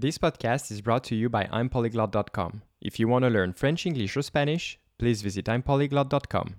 This 0.00 0.16
podcast 0.16 0.70
is 0.70 0.80
brought 0.80 1.04
to 1.10 1.14
you 1.14 1.28
by 1.28 1.44
I'mPolyglot.com. 1.52 2.62
If 2.80 2.98
you 2.98 3.06
want 3.06 3.24
to 3.24 3.28
learn 3.28 3.52
French, 3.52 3.84
English, 3.84 4.16
or 4.16 4.22
Spanish, 4.22 4.78
please 4.96 5.20
visit 5.20 5.46
I'mPolyglot.com. 5.46 6.54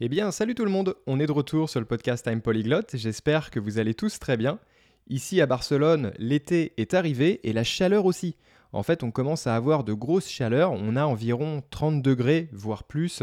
Eh 0.00 0.08
bien, 0.08 0.32
salut 0.32 0.56
tout 0.56 0.64
le 0.64 0.70
monde, 0.72 0.96
on 1.06 1.20
est 1.20 1.28
de 1.28 1.32
retour 1.32 1.70
sur 1.70 1.78
le 1.78 1.86
podcast 1.86 2.26
I'm 2.26 2.42
Polyglot, 2.42 2.82
j'espère 2.92 3.52
que 3.52 3.60
vous 3.60 3.78
allez 3.78 3.94
tous 3.94 4.18
très 4.18 4.36
bien. 4.36 4.58
Ici 5.06 5.40
à 5.40 5.46
Barcelone, 5.46 6.12
l'été 6.18 6.72
est 6.76 6.92
arrivé 6.92 7.38
et 7.48 7.52
la 7.52 7.62
chaleur 7.62 8.04
aussi. 8.06 8.34
En 8.76 8.82
fait, 8.82 9.02
on 9.02 9.10
commence 9.10 9.46
à 9.46 9.56
avoir 9.56 9.84
de 9.84 9.94
grosses 9.94 10.28
chaleurs, 10.28 10.72
on 10.72 10.96
a 10.96 11.06
environ 11.06 11.62
30 11.70 12.02
degrés, 12.02 12.48
voire 12.52 12.84
plus. 12.84 13.22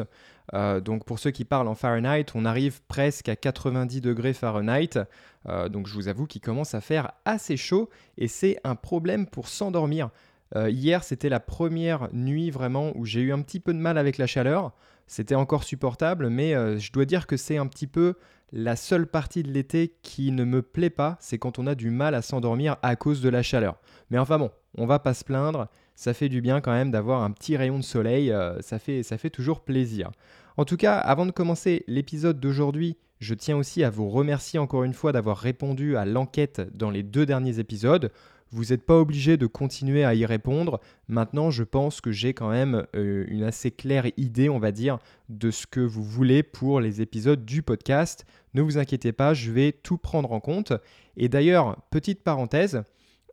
Euh, 0.55 0.81
donc 0.81 1.05
pour 1.05 1.19
ceux 1.19 1.29
qui 1.29 1.45
parlent 1.45 1.67
en 1.67 1.75
Fahrenheit, 1.75 2.25
on 2.33 2.43
arrive 2.43 2.81
presque 2.87 3.29
à 3.29 3.35
90 3.35 4.01
degrés 4.01 4.33
Fahrenheit. 4.33 4.97
Euh, 5.47 5.69
donc 5.69 5.85
je 5.85 5.93
vous 5.93 6.07
avoue 6.07 6.25
qu'il 6.25 6.41
commence 6.41 6.73
à 6.73 6.81
faire 6.81 7.11
assez 7.25 7.55
chaud 7.55 7.89
et 8.17 8.27
c'est 8.27 8.59
un 8.63 8.73
problème 8.73 9.27
pour 9.27 9.47
s'endormir. 9.47 10.09
Euh, 10.55 10.71
hier, 10.71 11.03
c'était 11.03 11.29
la 11.29 11.39
première 11.39 12.09
nuit 12.13 12.49
vraiment 12.49 12.91
où 12.95 13.05
j'ai 13.05 13.21
eu 13.21 13.31
un 13.31 13.41
petit 13.41 13.59
peu 13.59 13.73
de 13.73 13.79
mal 13.79 13.99
avec 13.99 14.17
la 14.17 14.25
chaleur. 14.25 14.71
C'était 15.05 15.35
encore 15.35 15.63
supportable, 15.63 16.29
mais 16.29 16.53
je 16.79 16.91
dois 16.91 17.05
dire 17.05 17.27
que 17.27 17.37
c'est 17.37 17.57
un 17.57 17.67
petit 17.67 17.87
peu 17.87 18.15
la 18.53 18.75
seule 18.75 19.07
partie 19.07 19.41
de 19.41 19.51
l'été 19.51 19.95
qui 20.03 20.31
ne 20.31 20.43
me 20.43 20.61
plaît 20.61 20.91
pas, 20.91 21.17
c'est 21.19 21.39
quand 21.39 21.57
on 21.57 21.65
a 21.65 21.73
du 21.73 21.89
mal 21.89 22.13
à 22.13 22.21
s'endormir 22.21 22.77
à 22.83 22.95
cause 22.95 23.19
de 23.19 23.29
la 23.29 23.41
chaleur. 23.41 23.79
Mais 24.11 24.19
enfin 24.19 24.37
bon, 24.37 24.51
on 24.77 24.85
va 24.85 24.99
pas 24.99 25.15
se 25.15 25.23
plaindre, 25.23 25.67
ça 25.95 26.13
fait 26.13 26.29
du 26.29 26.39
bien 26.39 26.61
quand 26.61 26.71
même 26.71 26.91
d'avoir 26.91 27.23
un 27.23 27.31
petit 27.31 27.57
rayon 27.57 27.79
de 27.79 27.83
soleil, 27.83 28.33
ça, 28.61 28.77
fait, 28.77 29.01
ça 29.01 29.17
fait 29.17 29.31
toujours 29.31 29.61
plaisir. 29.61 30.11
En 30.55 30.65
tout 30.65 30.77
cas, 30.77 30.97
avant 30.97 31.25
de 31.25 31.31
commencer 31.31 31.83
l'épisode 31.87 32.39
d'aujourd'hui, 32.39 32.97
je 33.19 33.33
tiens 33.33 33.57
aussi 33.57 33.83
à 33.83 33.89
vous 33.89 34.09
remercier 34.09 34.59
encore 34.59 34.83
une 34.83 34.93
fois 34.93 35.11
d'avoir 35.11 35.37
répondu 35.37 35.97
à 35.97 36.05
l'enquête 36.05 36.61
dans 36.75 36.91
les 36.91 37.03
deux 37.03 37.25
derniers 37.25 37.57
épisodes. 37.57 38.11
Vous 38.53 38.65
n'êtes 38.65 38.85
pas 38.85 38.99
obligé 38.99 39.35
de 39.35 39.47
continuer 39.47 40.03
à 40.03 40.13
y 40.13 40.27
répondre. 40.27 40.79
Maintenant, 41.07 41.49
je 41.49 41.63
pense 41.63 42.01
que 42.01 42.11
j'ai 42.11 42.35
quand 42.35 42.51
même 42.51 42.85
euh, 42.95 43.25
une 43.27 43.41
assez 43.41 43.71
claire 43.71 44.05
idée, 44.15 44.47
on 44.47 44.59
va 44.59 44.71
dire, 44.71 44.99
de 45.29 45.49
ce 45.49 45.65
que 45.65 45.79
vous 45.79 46.03
voulez 46.03 46.43
pour 46.43 46.79
les 46.79 47.01
épisodes 47.01 47.43
du 47.43 47.63
podcast. 47.63 48.25
Ne 48.53 48.61
vous 48.61 48.77
inquiétez 48.77 49.11
pas, 49.11 49.33
je 49.33 49.51
vais 49.51 49.71
tout 49.71 49.97
prendre 49.97 50.31
en 50.31 50.39
compte. 50.39 50.71
Et 51.17 51.29
d'ailleurs, 51.29 51.77
petite 51.89 52.21
parenthèse, 52.21 52.83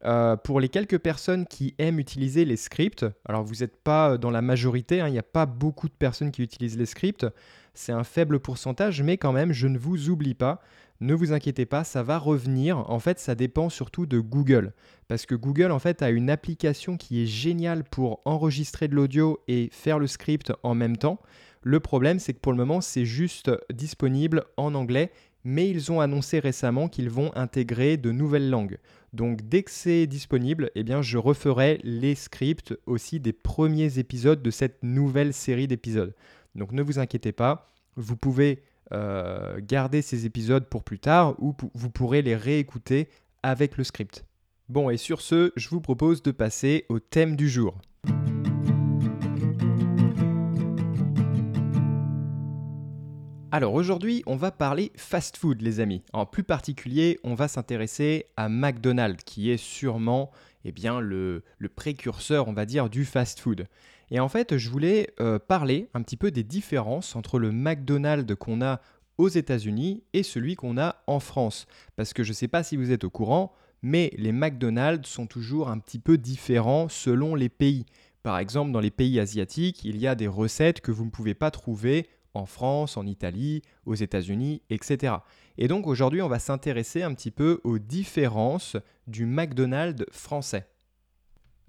euh, 0.06 0.36
pour 0.36 0.58
les 0.58 0.70
quelques 0.70 0.98
personnes 0.98 1.46
qui 1.46 1.74
aiment 1.76 1.98
utiliser 1.98 2.46
les 2.46 2.56
scripts, 2.56 3.04
alors 3.26 3.44
vous 3.44 3.56
n'êtes 3.56 3.76
pas 3.76 4.16
dans 4.16 4.30
la 4.30 4.40
majorité, 4.40 5.02
hein, 5.02 5.08
il 5.08 5.12
n'y 5.12 5.18
a 5.18 5.22
pas 5.22 5.44
beaucoup 5.44 5.88
de 5.88 5.94
personnes 5.94 6.30
qui 6.30 6.42
utilisent 6.42 6.78
les 6.78 6.86
scripts, 6.86 7.26
c'est 7.74 7.92
un 7.92 8.04
faible 8.04 8.40
pourcentage, 8.40 9.02
mais 9.02 9.18
quand 9.18 9.32
même, 9.32 9.52
je 9.52 9.66
ne 9.66 9.76
vous 9.76 10.08
oublie 10.08 10.34
pas. 10.34 10.62
Ne 11.00 11.14
vous 11.14 11.32
inquiétez 11.32 11.64
pas, 11.64 11.82
ça 11.82 12.02
va 12.02 12.18
revenir. 12.18 12.90
En 12.90 12.98
fait, 12.98 13.18
ça 13.18 13.34
dépend 13.34 13.70
surtout 13.70 14.04
de 14.04 14.20
Google. 14.20 14.74
Parce 15.08 15.24
que 15.24 15.34
Google, 15.34 15.70
en 15.70 15.78
fait, 15.78 16.02
a 16.02 16.10
une 16.10 16.28
application 16.28 16.98
qui 16.98 17.22
est 17.22 17.26
géniale 17.26 17.84
pour 17.84 18.20
enregistrer 18.26 18.86
de 18.86 18.94
l'audio 18.94 19.40
et 19.48 19.70
faire 19.72 19.98
le 19.98 20.06
script 20.06 20.52
en 20.62 20.74
même 20.74 20.98
temps. 20.98 21.18
Le 21.62 21.80
problème, 21.80 22.18
c'est 22.18 22.34
que 22.34 22.38
pour 22.38 22.52
le 22.52 22.58
moment, 22.58 22.82
c'est 22.82 23.06
juste 23.06 23.50
disponible 23.72 24.44
en 24.58 24.74
anglais, 24.74 25.10
mais 25.42 25.68
ils 25.70 25.90
ont 25.90 26.00
annoncé 26.00 26.38
récemment 26.38 26.88
qu'ils 26.88 27.10
vont 27.10 27.34
intégrer 27.34 27.96
de 27.96 28.12
nouvelles 28.12 28.50
langues. 28.50 28.78
Donc 29.12 29.48
dès 29.48 29.62
que 29.62 29.70
c'est 29.70 30.06
disponible, 30.06 30.70
eh 30.74 30.82
bien, 30.84 31.02
je 31.02 31.18
referai 31.18 31.80
les 31.82 32.14
scripts 32.14 32.78
aussi 32.86 33.20
des 33.20 33.32
premiers 33.32 33.98
épisodes 33.98 34.42
de 34.42 34.50
cette 34.50 34.82
nouvelle 34.82 35.32
série 35.32 35.66
d'épisodes. 35.66 36.14
Donc 36.54 36.72
ne 36.72 36.82
vous 36.82 36.98
inquiétez 36.98 37.32
pas, 37.32 37.68
vous 37.96 38.16
pouvez 38.16 38.62
euh, 38.92 39.60
garder 39.60 40.02
ces 40.02 40.26
épisodes 40.26 40.66
pour 40.66 40.84
plus 40.84 40.98
tard 40.98 41.34
ou 41.38 41.54
vous 41.74 41.90
pourrez 41.90 42.22
les 42.22 42.36
réécouter 42.36 43.08
avec 43.42 43.76
le 43.76 43.84
script. 43.84 44.24
Bon, 44.68 44.90
et 44.90 44.96
sur 44.96 45.20
ce, 45.20 45.52
je 45.56 45.68
vous 45.68 45.80
propose 45.80 46.22
de 46.22 46.30
passer 46.30 46.86
au 46.88 47.00
thème 47.00 47.36
du 47.36 47.48
jour. 47.48 47.78
Alors 53.52 53.74
aujourd'hui, 53.74 54.22
on 54.26 54.36
va 54.36 54.52
parler 54.52 54.92
fast 54.94 55.36
food, 55.36 55.60
les 55.60 55.80
amis. 55.80 56.02
En 56.12 56.24
plus 56.24 56.44
particulier, 56.44 57.18
on 57.24 57.34
va 57.34 57.48
s'intéresser 57.48 58.26
à 58.36 58.48
McDonald's, 58.48 59.24
qui 59.24 59.50
est 59.50 59.56
sûrement 59.56 60.30
eh 60.64 60.70
bien, 60.70 61.00
le, 61.00 61.42
précurseur, 61.74 62.46
on 62.46 62.52
va 62.52 62.64
dire, 62.64 62.88
du 62.88 63.04
fast 63.04 63.40
food. 63.40 63.66
Et 64.10 64.20
en 64.20 64.28
fait, 64.28 64.56
je 64.56 64.70
voulais 64.70 65.08
euh, 65.20 65.38
parler 65.38 65.88
un 65.94 66.02
petit 66.02 66.16
peu 66.16 66.30
des 66.30 66.42
différences 66.42 67.14
entre 67.14 67.38
le 67.38 67.52
McDonald's 67.52 68.34
qu'on 68.34 68.60
a 68.60 68.80
aux 69.18 69.28
États-Unis 69.28 70.02
et 70.12 70.22
celui 70.22 70.56
qu'on 70.56 70.78
a 70.78 71.02
en 71.06 71.20
France. 71.20 71.66
Parce 71.96 72.12
que 72.12 72.24
je 72.24 72.30
ne 72.30 72.34
sais 72.34 72.48
pas 72.48 72.62
si 72.62 72.76
vous 72.76 72.90
êtes 72.90 73.04
au 73.04 73.10
courant, 73.10 73.52
mais 73.82 74.12
les 74.16 74.32
McDonald's 74.32 75.08
sont 75.08 75.26
toujours 75.26 75.68
un 75.68 75.78
petit 75.78 75.98
peu 75.98 76.18
différents 76.18 76.88
selon 76.88 77.34
les 77.34 77.48
pays. 77.48 77.86
Par 78.22 78.38
exemple, 78.38 78.72
dans 78.72 78.80
les 78.80 78.90
pays 78.90 79.20
asiatiques, 79.20 79.84
il 79.84 79.96
y 79.96 80.06
a 80.06 80.14
des 80.14 80.26
recettes 80.26 80.80
que 80.80 80.90
vous 80.90 81.04
ne 81.04 81.10
pouvez 81.10 81.34
pas 81.34 81.50
trouver 81.50 82.08
en 82.34 82.46
France, 82.46 82.96
en 82.96 83.06
Italie, 83.06 83.62
aux 83.86 83.94
États-Unis, 83.94 84.62
etc. 84.70 85.14
Et 85.58 85.68
donc 85.68 85.86
aujourd'hui, 85.86 86.22
on 86.22 86.28
va 86.28 86.38
s'intéresser 86.38 87.02
un 87.02 87.14
petit 87.14 87.30
peu 87.30 87.60
aux 87.64 87.78
différences 87.78 88.76
du 89.06 89.26
McDonald's 89.26 90.04
français. 90.12 90.66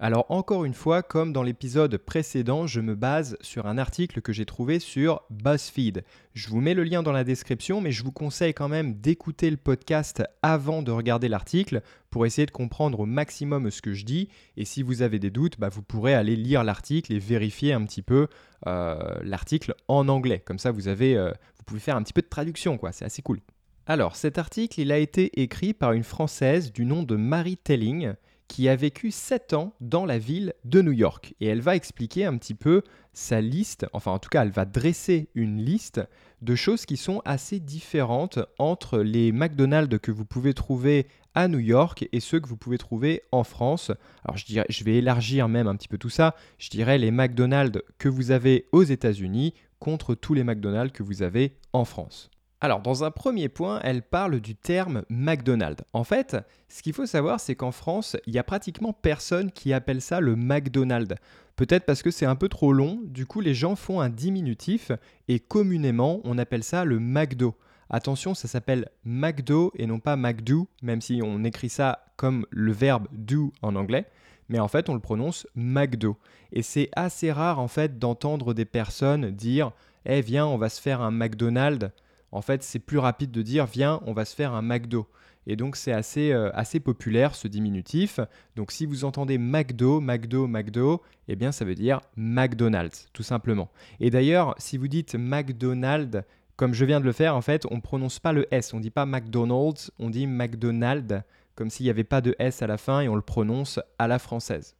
Alors 0.04 0.26
encore 0.30 0.64
une 0.64 0.74
fois, 0.74 1.04
comme 1.04 1.32
dans 1.32 1.44
l'épisode 1.44 1.96
précédent, 1.96 2.66
je 2.66 2.80
me 2.80 2.96
base 2.96 3.36
sur 3.40 3.68
un 3.68 3.78
article 3.78 4.20
que 4.20 4.32
j'ai 4.32 4.44
trouvé 4.44 4.80
sur 4.80 5.22
BuzzFeed. 5.30 6.02
Je 6.34 6.48
vous 6.48 6.60
mets 6.60 6.74
le 6.74 6.82
lien 6.82 7.04
dans 7.04 7.12
la 7.12 7.22
description, 7.22 7.80
mais 7.80 7.92
je 7.92 8.02
vous 8.02 8.10
conseille 8.10 8.52
quand 8.52 8.68
même 8.68 8.94
d'écouter 8.94 9.48
le 9.48 9.56
podcast 9.56 10.24
avant 10.42 10.82
de 10.82 10.90
regarder 10.90 11.28
l'article 11.28 11.82
pour 12.10 12.26
essayer 12.26 12.46
de 12.46 12.50
comprendre 12.50 12.98
au 12.98 13.06
maximum 13.06 13.70
ce 13.70 13.80
que 13.80 13.92
je 13.92 14.04
dis. 14.04 14.28
Et 14.56 14.64
si 14.64 14.82
vous 14.82 15.02
avez 15.02 15.20
des 15.20 15.30
doutes, 15.30 15.60
bah, 15.60 15.68
vous 15.68 15.82
pourrez 15.82 16.14
aller 16.14 16.34
lire 16.34 16.64
l'article 16.64 17.12
et 17.12 17.20
vérifier 17.20 17.72
un 17.72 17.84
petit 17.84 18.02
peu 18.02 18.26
euh, 18.66 18.98
l'article 19.22 19.72
en 19.86 20.08
anglais. 20.08 20.42
Comme 20.44 20.58
ça, 20.58 20.72
vous, 20.72 20.88
avez, 20.88 21.16
euh, 21.16 21.30
vous 21.58 21.62
pouvez 21.64 21.78
faire 21.78 21.94
un 21.94 22.02
petit 22.02 22.12
peu 22.12 22.22
de 22.22 22.28
traduction, 22.28 22.76
quoi. 22.76 22.90
C'est 22.90 23.04
assez 23.04 23.22
cool. 23.22 23.38
Alors, 23.86 24.16
cet 24.16 24.38
article, 24.38 24.80
il 24.80 24.90
a 24.90 24.98
été 24.98 25.40
écrit 25.40 25.74
par 25.74 25.92
une 25.92 26.02
Française 26.02 26.72
du 26.72 26.86
nom 26.86 27.04
de 27.04 27.14
Marie 27.14 27.56
Telling 27.56 28.14
qui 28.48 28.68
a 28.68 28.76
vécu 28.76 29.10
7 29.10 29.54
ans 29.54 29.74
dans 29.80 30.04
la 30.04 30.18
ville 30.18 30.52
de 30.64 30.82
New 30.82 30.92
York. 30.92 31.34
Et 31.40 31.46
elle 31.46 31.60
va 31.60 31.76
expliquer 31.76 32.24
un 32.24 32.36
petit 32.36 32.54
peu 32.54 32.82
sa 33.12 33.40
liste, 33.40 33.86
enfin 33.92 34.10
en 34.10 34.18
tout 34.18 34.30
cas 34.30 34.42
elle 34.42 34.50
va 34.50 34.64
dresser 34.64 35.28
une 35.34 35.62
liste 35.62 36.00
de 36.40 36.54
choses 36.54 36.86
qui 36.86 36.96
sont 36.96 37.20
assez 37.24 37.60
différentes 37.60 38.38
entre 38.58 38.98
les 38.98 39.32
McDonald's 39.32 39.98
que 40.00 40.10
vous 40.10 40.24
pouvez 40.24 40.54
trouver 40.54 41.06
à 41.34 41.48
New 41.48 41.58
York 41.58 42.08
et 42.12 42.20
ceux 42.20 42.40
que 42.40 42.48
vous 42.48 42.56
pouvez 42.56 42.78
trouver 42.78 43.22
en 43.30 43.44
France. 43.44 43.92
Alors 44.24 44.36
je, 44.36 44.62
je 44.68 44.84
vais 44.84 44.96
élargir 44.96 45.48
même 45.48 45.68
un 45.68 45.76
petit 45.76 45.88
peu 45.88 45.98
tout 45.98 46.10
ça. 46.10 46.34
Je 46.58 46.70
dirais 46.70 46.98
les 46.98 47.10
McDonald's 47.10 47.80
que 47.98 48.08
vous 48.08 48.30
avez 48.30 48.66
aux 48.72 48.82
États-Unis 48.82 49.54
contre 49.78 50.14
tous 50.14 50.34
les 50.34 50.44
McDonald's 50.44 50.92
que 50.92 51.02
vous 51.02 51.22
avez 51.22 51.56
en 51.72 51.84
France. 51.84 52.31
Alors, 52.64 52.80
dans 52.80 53.02
un 53.02 53.10
premier 53.10 53.48
point, 53.48 53.80
elle 53.82 54.02
parle 54.02 54.38
du 54.38 54.54
terme 54.54 55.02
McDonald's. 55.10 55.82
En 55.92 56.04
fait, 56.04 56.36
ce 56.68 56.80
qu'il 56.80 56.92
faut 56.92 57.06
savoir, 57.06 57.40
c'est 57.40 57.56
qu'en 57.56 57.72
France, 57.72 58.16
il 58.28 58.34
y 58.34 58.38
a 58.38 58.44
pratiquement 58.44 58.92
personne 58.92 59.50
qui 59.50 59.72
appelle 59.72 60.00
ça 60.00 60.20
le 60.20 60.36
McDonald's. 60.36 61.16
Peut-être 61.56 61.84
parce 61.84 62.02
que 62.02 62.12
c'est 62.12 62.24
un 62.24 62.36
peu 62.36 62.48
trop 62.48 62.72
long, 62.72 63.00
du 63.02 63.26
coup 63.26 63.40
les 63.40 63.52
gens 63.52 63.74
font 63.74 64.00
un 64.00 64.10
diminutif 64.10 64.92
et 65.26 65.40
communément 65.40 66.20
on 66.22 66.38
appelle 66.38 66.62
ça 66.62 66.84
le 66.84 67.00
McDo. 67.00 67.56
Attention, 67.90 68.32
ça 68.32 68.46
s'appelle 68.46 68.88
McDo 69.04 69.72
et 69.74 69.86
non 69.86 69.98
pas 69.98 70.14
McDo, 70.14 70.68
même 70.82 71.00
si 71.00 71.20
on 71.20 71.42
écrit 71.42 71.68
ça 71.68 72.04
comme 72.16 72.46
le 72.50 72.70
verbe 72.70 73.08
do 73.10 73.52
en 73.62 73.74
anglais, 73.74 74.06
mais 74.48 74.60
en 74.60 74.68
fait 74.68 74.88
on 74.88 74.94
le 74.94 75.00
prononce 75.00 75.48
McDo. 75.56 76.16
Et 76.52 76.62
c'est 76.62 76.90
assez 76.94 77.32
rare 77.32 77.58
en 77.58 77.68
fait 77.68 77.98
d'entendre 77.98 78.54
des 78.54 78.66
personnes 78.66 79.32
dire 79.32 79.72
Eh 80.06 80.20
viens, 80.20 80.46
on 80.46 80.58
va 80.58 80.68
se 80.68 80.80
faire 80.80 81.00
un 81.00 81.10
McDonald's 81.10 81.90
en 82.32 82.42
fait, 82.42 82.62
c'est 82.62 82.78
plus 82.78 82.98
rapide 82.98 83.30
de 83.30 83.42
dire 83.42 83.66
viens, 83.66 84.00
on 84.06 84.12
va 84.12 84.24
se 84.24 84.34
faire 84.34 84.54
un 84.54 84.62
McDo. 84.62 85.06
Et 85.46 85.56
donc 85.56 85.76
c'est 85.76 85.92
assez, 85.92 86.32
euh, 86.32 86.50
assez 86.54 86.80
populaire 86.80 87.34
ce 87.34 87.48
diminutif. 87.48 88.20
Donc 88.56 88.72
si 88.72 88.86
vous 88.86 89.04
entendez 89.04 89.38
McDo, 89.38 90.00
McDo, 90.00 90.46
McDo, 90.46 91.02
eh 91.28 91.36
bien 91.36 91.52
ça 91.52 91.64
veut 91.64 91.74
dire 91.74 92.00
McDonald's, 92.16 93.08
tout 93.12 93.22
simplement. 93.22 93.70
Et 94.00 94.10
d'ailleurs, 94.10 94.54
si 94.58 94.78
vous 94.78 94.88
dites 94.88 95.14
McDonald's, 95.14 96.22
comme 96.56 96.74
je 96.74 96.84
viens 96.84 97.00
de 97.00 97.04
le 97.04 97.12
faire, 97.12 97.34
en 97.34 97.42
fait, 97.42 97.66
on 97.70 97.76
ne 97.76 97.80
prononce 97.80 98.18
pas 98.18 98.32
le 98.32 98.46
S. 98.54 98.72
On 98.72 98.76
ne 98.76 98.82
dit 98.82 98.90
pas 98.90 99.06
McDonald's, 99.06 99.90
on 99.98 100.10
dit 100.10 100.26
McDonald's, 100.26 101.22
comme 101.54 101.70
s'il 101.70 101.84
n'y 101.84 101.90
avait 101.90 102.04
pas 102.04 102.20
de 102.20 102.36
S 102.38 102.62
à 102.62 102.66
la 102.66 102.78
fin 102.78 103.00
et 103.00 103.08
on 103.08 103.16
le 103.16 103.22
prononce 103.22 103.80
à 103.98 104.06
la 104.06 104.18
française. 104.18 104.76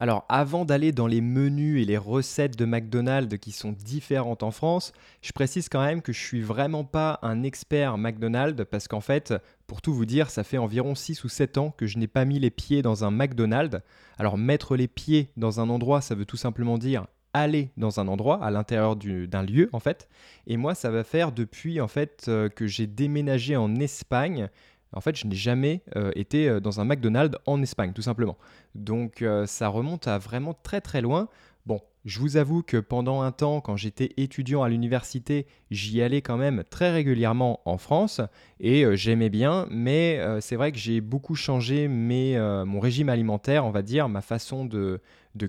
Alors 0.00 0.24
avant 0.28 0.64
d'aller 0.64 0.92
dans 0.92 1.08
les 1.08 1.20
menus 1.20 1.82
et 1.82 1.84
les 1.84 1.96
recettes 1.96 2.56
de 2.56 2.64
McDonald's 2.64 3.36
qui 3.38 3.50
sont 3.50 3.72
différentes 3.72 4.44
en 4.44 4.52
France, 4.52 4.92
je 5.22 5.32
précise 5.32 5.68
quand 5.68 5.84
même 5.84 6.02
que 6.02 6.12
je 6.12 6.20
suis 6.20 6.40
vraiment 6.40 6.84
pas 6.84 7.18
un 7.22 7.42
expert 7.42 7.98
McDonald's 7.98 8.64
parce 8.70 8.86
qu'en 8.86 9.00
fait, 9.00 9.34
pour 9.66 9.82
tout 9.82 9.92
vous 9.92 10.06
dire, 10.06 10.30
ça 10.30 10.44
fait 10.44 10.58
environ 10.58 10.94
6 10.94 11.24
ou 11.24 11.28
7 11.28 11.58
ans 11.58 11.74
que 11.76 11.86
je 11.86 11.98
n'ai 11.98 12.06
pas 12.06 12.24
mis 12.24 12.38
les 12.38 12.50
pieds 12.50 12.80
dans 12.80 13.04
un 13.04 13.10
McDonald's. 13.10 13.80
Alors 14.18 14.38
mettre 14.38 14.76
les 14.76 14.88
pieds 14.88 15.32
dans 15.36 15.58
un 15.58 15.68
endroit, 15.68 16.00
ça 16.00 16.14
veut 16.14 16.26
tout 16.26 16.36
simplement 16.36 16.78
dire 16.78 17.06
aller 17.32 17.70
dans 17.76 18.00
un 18.00 18.08
endroit, 18.08 18.42
à 18.42 18.50
l'intérieur 18.50 18.96
d'un 18.96 19.42
lieu 19.42 19.68
en 19.72 19.80
fait. 19.80 20.08
Et 20.46 20.56
moi, 20.56 20.74
ça 20.74 20.90
va 20.90 21.04
faire 21.04 21.32
depuis 21.32 21.80
en 21.80 21.88
fait 21.88 22.26
euh, 22.28 22.48
que 22.48 22.66
j'ai 22.66 22.86
déménagé 22.86 23.56
en 23.56 23.76
Espagne. 23.76 24.48
En 24.92 25.00
fait, 25.00 25.16
je 25.16 25.26
n'ai 25.26 25.36
jamais 25.36 25.82
euh, 25.96 26.10
été 26.14 26.48
euh, 26.48 26.60
dans 26.60 26.80
un 26.80 26.84
McDonald's 26.84 27.38
en 27.46 27.62
Espagne, 27.62 27.92
tout 27.92 28.02
simplement. 28.02 28.36
Donc, 28.74 29.24
ça 29.46 29.68
remonte 29.68 30.06
à 30.06 30.18
vraiment 30.18 30.54
très 30.54 30.80
très 30.80 31.00
loin. 31.00 31.28
Bon, 31.66 31.82
je 32.06 32.20
vous 32.20 32.38
avoue 32.38 32.62
que 32.62 32.78
pendant 32.78 33.20
un 33.20 33.32
temps, 33.32 33.60
quand 33.60 33.76
j'étais 33.76 34.14
étudiant 34.16 34.62
à 34.62 34.70
l'université, 34.70 35.46
j'y 35.70 36.00
allais 36.00 36.22
quand 36.22 36.38
même 36.38 36.64
très 36.70 36.90
régulièrement 36.90 37.60
en 37.66 37.76
France 37.76 38.22
et 38.60 38.86
euh, 38.86 38.96
j'aimais 38.96 39.28
bien, 39.28 39.66
mais 39.70 40.18
euh, 40.18 40.40
c'est 40.40 40.56
vrai 40.56 40.72
que 40.72 40.78
j'ai 40.78 41.02
beaucoup 41.02 41.34
changé 41.34 41.86
euh, 41.86 42.64
mon 42.64 42.80
régime 42.80 43.10
alimentaire, 43.10 43.66
on 43.66 43.70
va 43.70 43.82
dire, 43.82 44.08
ma 44.08 44.22
façon 44.22 44.64
de, 44.64 45.02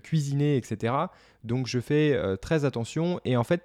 cuisiner, 0.03 0.57
etc. 0.57 0.93
Donc 1.45 1.67
je 1.67 1.79
fais 1.79 2.19
très 2.41 2.65
attention 2.65 3.21
et 3.23 3.37
en 3.37 3.45
fait, 3.45 3.63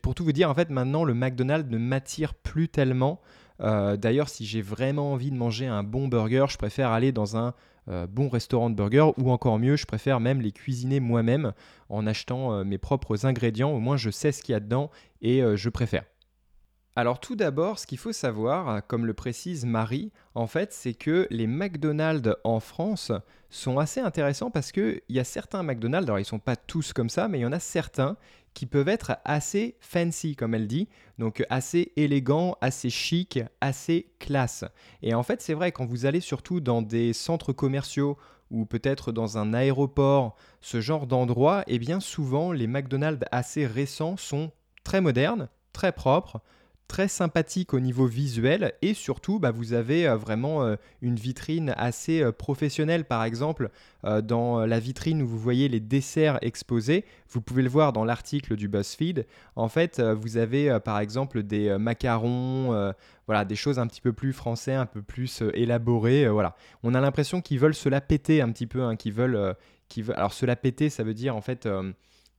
pour 0.00 0.14
tout 0.14 0.24
vous 0.24 0.32
dire, 0.32 0.48
en 0.48 0.54
fait, 0.54 0.70
maintenant 0.70 1.04
le 1.04 1.12
McDonald's 1.12 1.70
ne 1.70 1.76
m'attire 1.76 2.32
plus 2.32 2.68
tellement. 2.68 3.20
D'ailleurs, 3.62 4.28
si 4.28 4.44
j'ai 4.44 4.60
vraiment 4.60 5.12
envie 5.12 5.30
de 5.30 5.36
manger 5.36 5.66
un 5.66 5.84
bon 5.84 6.08
burger, 6.08 6.46
je 6.48 6.58
préfère 6.58 6.90
aller 6.90 7.12
dans 7.12 7.36
un 7.36 7.54
euh, 7.88 8.06
bon 8.06 8.28
restaurant 8.28 8.70
de 8.70 8.76
burgers 8.76 9.10
ou 9.18 9.32
encore 9.32 9.58
mieux, 9.58 9.74
je 9.74 9.86
préfère 9.86 10.20
même 10.20 10.40
les 10.40 10.52
cuisiner 10.52 11.00
moi-même 11.00 11.52
en 11.88 12.06
achetant 12.06 12.52
euh, 12.52 12.64
mes 12.64 12.78
propres 12.78 13.26
ingrédients. 13.26 13.72
Au 13.72 13.80
moins, 13.80 13.96
je 13.96 14.10
sais 14.10 14.30
ce 14.30 14.42
qu'il 14.42 14.52
y 14.52 14.56
a 14.56 14.60
dedans 14.60 14.90
et 15.20 15.42
euh, 15.42 15.56
je 15.56 15.68
préfère. 15.68 16.04
Alors 16.94 17.18
tout 17.18 17.34
d'abord, 17.34 17.78
ce 17.78 17.86
qu'il 17.86 17.98
faut 17.98 18.12
savoir, 18.12 18.86
comme 18.86 19.06
le 19.06 19.14
précise 19.14 19.64
Marie, 19.64 20.12
en 20.34 20.46
fait, 20.46 20.72
c'est 20.74 20.92
que 20.92 21.26
les 21.30 21.46
McDonald's 21.46 22.36
en 22.44 22.60
France 22.60 23.10
sont 23.48 23.78
assez 23.78 24.00
intéressants 24.00 24.50
parce 24.50 24.72
qu'il 24.72 25.00
y 25.08 25.18
a 25.18 25.24
certains 25.24 25.62
McDonald's, 25.62 26.06
alors 26.06 26.18
ils 26.18 26.22
ne 26.22 26.26
sont 26.26 26.38
pas 26.38 26.54
tous 26.54 26.92
comme 26.92 27.08
ça, 27.08 27.28
mais 27.28 27.38
il 27.38 27.42
y 27.42 27.46
en 27.46 27.52
a 27.52 27.60
certains 27.60 28.18
qui 28.54 28.66
peuvent 28.66 28.88
être 28.88 29.16
assez 29.24 29.76
fancy, 29.80 30.36
comme 30.36 30.54
elle 30.54 30.66
dit, 30.66 30.88
donc 31.18 31.44
assez 31.50 31.92
élégants, 31.96 32.56
assez 32.60 32.90
chic, 32.90 33.40
assez 33.60 34.12
classe. 34.18 34.64
Et 35.02 35.14
en 35.14 35.22
fait, 35.22 35.40
c'est 35.40 35.54
vrai, 35.54 35.72
quand 35.72 35.86
vous 35.86 36.06
allez 36.06 36.20
surtout 36.20 36.60
dans 36.60 36.82
des 36.82 37.12
centres 37.12 37.52
commerciaux 37.52 38.18
ou 38.50 38.66
peut-être 38.66 39.12
dans 39.12 39.38
un 39.38 39.54
aéroport, 39.54 40.36
ce 40.60 40.80
genre 40.80 41.06
d'endroit, 41.06 41.64
eh 41.66 41.78
bien 41.78 42.00
souvent 42.00 42.52
les 42.52 42.66
McDonald's 42.66 43.24
assez 43.32 43.66
récents 43.66 44.16
sont 44.16 44.52
très 44.84 45.00
modernes, 45.00 45.48
très 45.72 45.92
propres, 45.92 46.42
très 46.88 47.08
sympathique 47.08 47.72
au 47.72 47.80
niveau 47.80 48.06
visuel 48.06 48.74
et 48.82 48.92
surtout 48.92 49.38
bah, 49.38 49.50
vous 49.50 49.72
avez 49.72 50.06
euh, 50.06 50.16
vraiment 50.16 50.62
euh, 50.62 50.76
une 51.00 51.16
vitrine 51.16 51.74
assez 51.78 52.22
euh, 52.22 52.32
professionnelle. 52.32 53.04
Par 53.04 53.24
exemple 53.24 53.70
dans 54.24 54.66
la 54.66 54.80
vitrine 54.80 55.22
où 55.22 55.28
vous 55.28 55.38
voyez 55.38 55.68
les 55.68 55.78
desserts 55.78 56.40
exposés 56.42 57.04
vous 57.28 57.40
pouvez 57.40 57.62
le 57.62 57.68
voir 57.68 57.92
dans 57.92 58.04
l'article 58.04 58.56
du 58.56 58.66
BuzzFeed. 58.66 59.26
En 59.54 59.68
fait 59.68 60.00
vous 60.00 60.38
avez 60.38 60.76
par 60.80 60.98
exemple 60.98 61.44
des 61.44 61.78
macarons 61.78 62.92
voilà 63.28 63.44
des 63.44 63.54
choses 63.54 63.78
un 63.78 63.86
petit 63.86 64.00
peu 64.00 64.12
plus 64.12 64.32
français 64.32 64.74
un 64.74 64.86
peu 64.86 65.02
plus 65.02 65.44
élaborées 65.54 66.28
voilà. 66.28 66.56
On 66.82 66.94
a 66.94 67.00
l'impression 67.00 67.40
qu'ils 67.40 67.60
veulent 67.60 67.76
se 67.76 67.88
la 67.88 68.00
péter 68.00 68.40
un 68.40 68.50
petit 68.50 68.66
peu 68.66 68.82
hein, 68.82 68.96
qu'ils 68.96 69.12
veulent, 69.12 69.54
alors 70.16 70.32
se 70.32 70.46
la 70.46 70.56
péter 70.56 70.90
ça 70.90 71.04
veut 71.04 71.14
dire 71.14 71.36
en 71.36 71.42
fait 71.42 71.68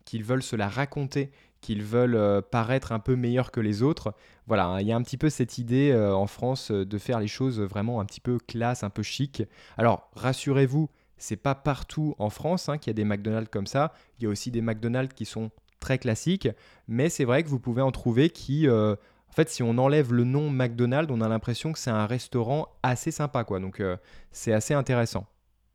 qu'ils 0.04 0.26
veulent 0.26 0.44
se 0.44 0.58
la 0.58 0.68
raconter 0.68 1.32
qu'ils 1.64 1.82
veulent 1.82 2.16
euh, 2.16 2.42
paraître 2.42 2.92
un 2.92 3.00
peu 3.00 3.16
meilleurs 3.16 3.52
que 3.52 3.60
les 3.60 3.82
autres. 3.82 4.14
Voilà, 4.46 4.68
hein, 4.68 4.82
il 4.82 4.88
y 4.88 4.92
a 4.92 4.96
un 4.96 5.02
petit 5.02 5.18
peu 5.18 5.30
cette 5.30 5.58
idée 5.58 5.92
euh, 5.92 6.14
en 6.14 6.28
France 6.28 6.70
euh, 6.70 6.86
de 6.86 6.98
faire 7.00 7.20
les 7.20 7.28
choses 7.28 7.60
vraiment 7.62 8.02
un 8.02 8.06
petit 8.06 8.20
peu 8.20 8.38
classe, 8.38 8.84
un 8.84 8.90
peu 8.92 9.02
chic. 9.02 9.42
Alors, 9.78 10.12
rassurez-vous, 10.16 10.90
c'est 11.18 11.38
pas 11.38 11.56
partout 11.56 12.14
en 12.20 12.30
France 12.30 12.70
hein, 12.70 12.78
qu'il 12.78 12.92
y 12.92 12.94
a 12.94 12.94
des 12.94 13.06
McDonald's 13.06 13.50
comme 13.50 13.66
ça. 13.66 13.94
Il 14.20 14.26
y 14.26 14.28
a 14.28 14.30
aussi 14.30 14.52
des 14.52 14.62
McDonald's 14.62 15.14
qui 15.16 15.26
sont 15.26 15.50
très 15.80 15.98
classiques, 15.98 16.50
mais 16.88 17.10
c'est 17.10 17.26
vrai 17.26 17.44
que 17.44 17.50
vous 17.50 17.60
pouvez 17.60 17.82
en 17.82 17.92
trouver 17.92 18.30
qui, 18.30 18.70
en 18.70 18.98
fait, 19.34 19.50
si 19.50 19.64
on 19.64 19.78
enlève 19.78 20.14
le 20.14 20.24
nom 20.24 20.50
McDonald's, 20.50 21.12
on 21.12 21.20
a 21.20 21.28
l'impression 21.28 21.74
que 21.74 21.80
c'est 21.80 21.92
un 21.92 22.06
restaurant 22.06 22.70
assez 22.84 23.12
sympa, 23.12 23.44
quoi. 23.44 23.60
Donc, 23.60 23.84
c'est 24.32 24.54
assez 24.54 24.74
intéressant. 24.74 25.28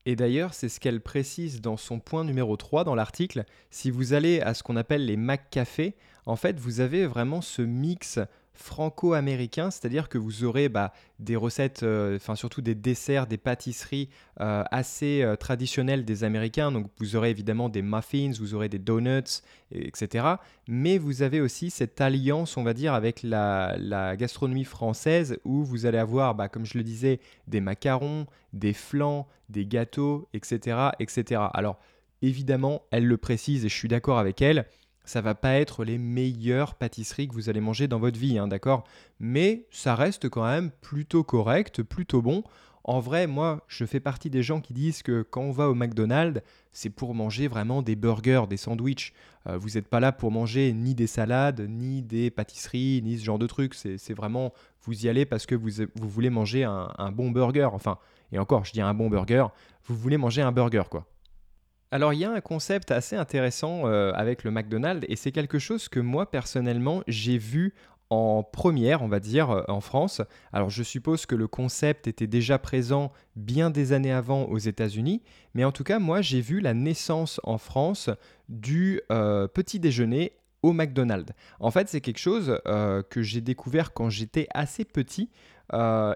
Et 0.06 0.16
d'ailleurs, 0.16 0.54
c'est 0.54 0.68
ce 0.68 0.80
qu'elle 0.80 1.00
précise 1.00 1.60
dans 1.60 1.76
son 1.76 1.98
point 1.98 2.24
numéro 2.24 2.56
3 2.56 2.84
dans 2.84 2.94
l'article. 2.94 3.44
Si 3.70 3.90
vous 3.90 4.12
allez 4.14 4.40
à 4.40 4.54
ce 4.54 4.62
qu'on 4.62 4.76
appelle 4.76 5.04
les 5.04 5.16
Mac 5.16 5.50
Cafés, 5.50 5.94
en 6.26 6.36
fait, 6.36 6.58
vous 6.58 6.80
avez 6.80 7.06
vraiment 7.06 7.40
ce 7.40 7.62
mix 7.62 8.18
franco-américain, 8.58 9.70
c'est-à-dire 9.70 10.08
que 10.08 10.18
vous 10.18 10.42
aurez 10.44 10.68
bah, 10.68 10.92
des 11.20 11.36
recettes, 11.36 11.84
euh, 11.84 12.16
enfin 12.16 12.34
surtout 12.34 12.60
des 12.60 12.74
desserts, 12.74 13.28
des 13.28 13.36
pâtisseries 13.36 14.08
euh, 14.40 14.64
assez 14.70 15.22
euh, 15.22 15.36
traditionnelles 15.36 16.04
des 16.04 16.24
Américains. 16.24 16.72
Donc 16.72 16.88
vous 16.98 17.14
aurez 17.14 17.30
évidemment 17.30 17.68
des 17.68 17.82
muffins, 17.82 18.32
vous 18.38 18.54
aurez 18.54 18.68
des 18.68 18.80
donuts, 18.80 19.42
etc. 19.70 20.26
Mais 20.66 20.98
vous 20.98 21.22
avez 21.22 21.40
aussi 21.40 21.70
cette 21.70 22.00
alliance, 22.00 22.56
on 22.56 22.64
va 22.64 22.74
dire, 22.74 22.94
avec 22.94 23.22
la, 23.22 23.76
gastronomie 24.16 24.64
française 24.64 25.38
où 25.44 25.62
vous 25.62 25.86
allez 25.86 25.98
avoir, 25.98 26.34
bah, 26.34 26.48
comme 26.48 26.66
je 26.66 26.76
le 26.76 26.84
disais, 26.84 27.20
des 27.46 27.60
macarons, 27.60 28.26
des 28.52 28.72
flans, 28.72 29.28
des 29.48 29.66
gâteaux, 29.66 30.28
etc., 30.34 30.90
etc. 30.98 31.42
Alors 31.54 31.78
évidemment, 32.22 32.82
elle 32.90 33.06
le 33.06 33.16
précise 33.16 33.64
et 33.64 33.68
je 33.68 33.74
suis 33.74 33.88
d'accord 33.88 34.18
avec 34.18 34.42
elle 34.42 34.66
ça 35.08 35.22
va 35.22 35.34
pas 35.34 35.54
être 35.54 35.84
les 35.84 35.96
meilleures 35.96 36.74
pâtisseries 36.74 37.28
que 37.28 37.34
vous 37.34 37.48
allez 37.48 37.62
manger 37.62 37.88
dans 37.88 37.98
votre 37.98 38.18
vie, 38.18 38.36
hein, 38.36 38.46
d'accord? 38.46 38.84
Mais 39.20 39.66
ça 39.70 39.94
reste 39.94 40.28
quand 40.28 40.44
même 40.44 40.70
plutôt 40.82 41.24
correct, 41.24 41.82
plutôt 41.82 42.20
bon. 42.20 42.44
En 42.84 43.00
vrai, 43.00 43.26
moi, 43.26 43.64
je 43.68 43.86
fais 43.86 44.00
partie 44.00 44.28
des 44.28 44.42
gens 44.42 44.60
qui 44.60 44.74
disent 44.74 45.02
que 45.02 45.22
quand 45.22 45.40
on 45.40 45.50
va 45.50 45.70
au 45.70 45.74
McDonald's, 45.74 46.42
c'est 46.72 46.90
pour 46.90 47.14
manger 47.14 47.48
vraiment 47.48 47.80
des 47.80 47.96
burgers, 47.96 48.44
des 48.50 48.58
sandwichs. 48.58 49.14
Euh, 49.46 49.56
vous 49.56 49.70
n'êtes 49.70 49.88
pas 49.88 50.00
là 50.00 50.12
pour 50.12 50.30
manger 50.30 50.74
ni 50.74 50.94
des 50.94 51.06
salades, 51.06 51.66
ni 51.68 52.02
des 52.02 52.30
pâtisseries, 52.30 53.00
ni 53.02 53.18
ce 53.18 53.24
genre 53.24 53.38
de 53.38 53.46
trucs. 53.46 53.74
C'est 53.74 54.14
vraiment, 54.14 54.52
vous 54.82 55.06
y 55.06 55.08
allez 55.08 55.24
parce 55.24 55.46
que 55.46 55.54
vous, 55.54 55.70
vous 55.94 56.08
voulez 56.08 56.30
manger 56.30 56.64
un, 56.64 56.92
un 56.98 57.12
bon 57.12 57.30
burger. 57.30 57.70
Enfin, 57.72 57.98
et 58.30 58.38
encore, 58.38 58.66
je 58.66 58.72
dis 58.72 58.82
un 58.82 58.92
bon 58.92 59.08
burger, 59.08 59.46
vous 59.86 59.96
voulez 59.96 60.18
manger 60.18 60.42
un 60.42 60.52
burger, 60.52 60.84
quoi. 60.90 61.06
Alors 61.90 62.12
il 62.12 62.20
y 62.20 62.24
a 62.24 62.30
un 62.30 62.40
concept 62.42 62.90
assez 62.90 63.16
intéressant 63.16 63.86
euh, 63.86 64.12
avec 64.14 64.44
le 64.44 64.50
McDonald's 64.50 65.06
et 65.08 65.16
c'est 65.16 65.32
quelque 65.32 65.58
chose 65.58 65.88
que 65.88 66.00
moi 66.00 66.30
personnellement 66.30 67.02
j'ai 67.08 67.38
vu 67.38 67.74
en 68.10 68.42
première, 68.42 69.02
on 69.02 69.08
va 69.08 69.20
dire, 69.20 69.50
euh, 69.50 69.62
en 69.68 69.80
France. 69.80 70.22
Alors 70.52 70.68
je 70.68 70.82
suppose 70.82 71.24
que 71.24 71.34
le 71.34 71.46
concept 71.46 72.06
était 72.06 72.26
déjà 72.26 72.58
présent 72.58 73.12
bien 73.36 73.70
des 73.70 73.92
années 73.92 74.12
avant 74.12 74.44
aux 74.44 74.58
États-Unis, 74.58 75.22
mais 75.54 75.64
en 75.64 75.72
tout 75.72 75.84
cas 75.84 75.98
moi 75.98 76.20
j'ai 76.20 76.42
vu 76.42 76.60
la 76.60 76.74
naissance 76.74 77.40
en 77.42 77.56
France 77.56 78.10
du 78.50 79.00
euh, 79.10 79.48
petit 79.48 79.80
déjeuner 79.80 80.32
au 80.62 80.74
McDonald's. 80.74 81.32
En 81.58 81.70
fait 81.70 81.88
c'est 81.88 82.02
quelque 82.02 82.18
chose 82.18 82.60
que 82.64 83.22
j'ai 83.22 83.40
découvert 83.40 83.94
quand 83.94 84.10
j'étais 84.10 84.48
assez 84.52 84.84
petit. 84.84 85.30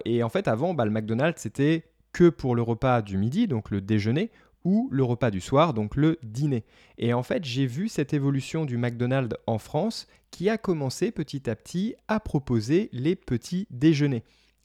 et 0.04 0.22
en 0.22 0.28
fait 0.28 0.48
avant, 0.48 0.74
bah, 0.74 0.84
le 0.84 0.90
McDonald's 0.90 1.40
c'était 1.40 1.84
que 2.12 2.28
pour 2.28 2.56
le 2.56 2.62
repas 2.62 3.02
du 3.02 3.16
midi, 3.16 3.46
donc 3.46 3.70
le 3.70 3.80
déjeuner, 3.80 4.30
ou 4.64 4.88
le 4.90 5.04
repas 5.04 5.30
du 5.30 5.40
soir, 5.40 5.74
donc 5.74 5.96
le 5.96 6.18
dîner. 6.22 6.64
Et 6.98 7.12
en 7.12 7.22
fait, 7.22 7.44
j'ai 7.44 7.66
vu 7.66 7.88
cette 7.88 8.14
évolution 8.14 8.64
du 8.64 8.76
McDonald's 8.76 9.36
en 9.46 9.58
France 9.58 10.06
qui 10.30 10.48
a 10.48 10.58
commencé 10.58 11.10
petit 11.10 11.48
à 11.48 11.56
petit 11.56 11.94
à 12.08 12.20
proposer 12.20 12.88
les 12.92 13.16
petits 13.16 13.66
déjeuners. 13.70 14.24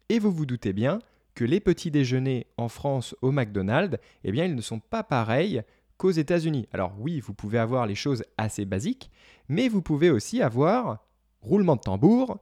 Et 0.10 0.20
vous 0.20 0.32
vous 0.32 0.46
doutez 0.46 0.74
bien 0.74 1.00
que 1.36 1.46
les 1.46 1.60
petits 1.60 1.92
déjeuners 1.92 2.48
en 2.58 2.68
France 2.68 3.16
au 3.22 3.32
McDonald's, 3.32 3.98
eh 4.24 4.32
bien, 4.32 4.46
ils 4.46 4.56
ne 4.56 4.62
sont 4.62 4.80
pas 4.80 5.04
pareils 5.04 5.62
qu'aux 5.98 6.12
États-Unis. 6.12 6.68
Alors 6.72 6.94
oui, 7.00 7.20
vous 7.20 7.34
pouvez 7.34 7.60
avoir 7.60 7.86
les 7.86 7.96
choses 7.96 8.24
assez 8.38 8.66
basiques, 8.66 9.12
mais 9.50 9.68
vous 9.68 9.82
pouvez 9.82 10.10
aussi 10.10 10.42
avoir 10.42 11.06
roulement 11.42 11.76
de 11.76 11.82
tambour, 11.82 12.40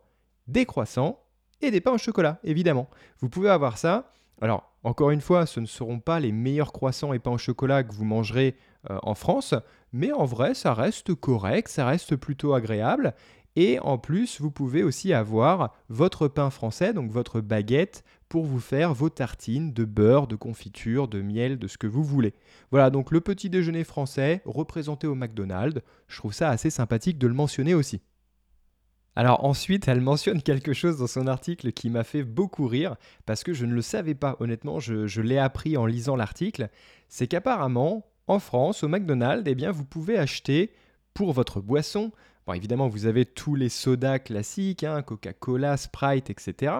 des 0.47 0.65
croissants 0.65 1.19
et 1.61 1.71
des 1.71 1.81
pains 1.81 1.93
au 1.93 1.97
chocolat, 1.97 2.39
évidemment. 2.43 2.89
Vous 3.19 3.29
pouvez 3.29 3.49
avoir 3.49 3.77
ça. 3.77 4.11
Alors, 4.41 4.71
encore 4.83 5.11
une 5.11 5.21
fois, 5.21 5.45
ce 5.45 5.59
ne 5.59 5.65
seront 5.65 5.99
pas 5.99 6.19
les 6.19 6.31
meilleurs 6.31 6.73
croissants 6.73 7.13
et 7.13 7.19
pains 7.19 7.31
au 7.31 7.37
chocolat 7.37 7.83
que 7.83 7.93
vous 7.93 8.05
mangerez 8.05 8.55
euh, 8.89 8.97
en 9.01 9.15
France, 9.15 9.55
mais 9.93 10.11
en 10.11 10.25
vrai, 10.25 10.53
ça 10.53 10.73
reste 10.73 11.15
correct, 11.15 11.69
ça 11.69 11.85
reste 11.85 12.15
plutôt 12.15 12.53
agréable. 12.53 13.13
Et 13.55 13.79
en 13.79 13.97
plus, 13.97 14.41
vous 14.41 14.51
pouvez 14.51 14.83
aussi 14.83 15.13
avoir 15.13 15.73
votre 15.87 16.27
pain 16.27 16.49
français, 16.49 16.93
donc 16.93 17.09
votre 17.09 17.39
baguette, 17.39 18.03
pour 18.27 18.43
vous 18.43 18.59
faire 18.59 18.93
vos 18.93 19.09
tartines 19.09 19.71
de 19.71 19.85
beurre, 19.85 20.27
de 20.27 20.35
confiture, 20.35 21.07
de 21.07 21.21
miel, 21.21 21.57
de 21.57 21.67
ce 21.67 21.77
que 21.77 21.87
vous 21.87 22.03
voulez. 22.03 22.33
Voilà, 22.71 22.89
donc 22.89 23.11
le 23.11 23.21
petit 23.21 23.49
déjeuner 23.49 23.85
français 23.85 24.41
représenté 24.45 25.07
au 25.07 25.15
McDonald's. 25.15 25.81
Je 26.09 26.17
trouve 26.17 26.33
ça 26.33 26.49
assez 26.49 26.69
sympathique 26.69 27.17
de 27.17 27.27
le 27.27 27.33
mentionner 27.33 27.73
aussi. 27.73 28.01
Alors 29.15 29.45
ensuite, 29.45 29.87
elle 29.87 30.01
mentionne 30.01 30.41
quelque 30.41 30.73
chose 30.73 30.97
dans 30.97 31.07
son 31.07 31.27
article 31.27 31.71
qui 31.71 31.89
m'a 31.89 32.03
fait 32.03 32.23
beaucoup 32.23 32.67
rire, 32.67 32.95
parce 33.25 33.43
que 33.43 33.53
je 33.53 33.65
ne 33.65 33.73
le 33.73 33.81
savais 33.81 34.15
pas, 34.15 34.35
honnêtement, 34.39 34.79
je, 34.79 35.21
l'ai 35.21 35.37
appris 35.37 35.77
en 35.77 35.85
lisant 35.85 36.17
l'article, 36.17 36.69
c'est 37.07 37.27
qu'apparemment, 37.27 38.05
en 38.27 38.39
France, 38.39 38.83
au 38.83 38.89
McDonald's, 38.89 39.49
eh 39.49 39.55
bien, 39.55 39.71
vous 39.71 39.85
pouvez 39.85 40.17
acheter 40.17 40.73
pour 41.13 41.31
votre 41.31 41.61
boisson, 41.61 42.11
bon 42.45 42.53
évidemment 42.53 42.89
vous 42.89 43.05
avez 43.05 43.25
tous 43.25 43.55
les 43.55 43.69
sodas 43.69 44.19
classiques, 44.19 44.83
hein, 44.83 45.01
Coca-Cola, 45.01 45.77
Sprite, 45.77 46.29
etc. 46.29 46.73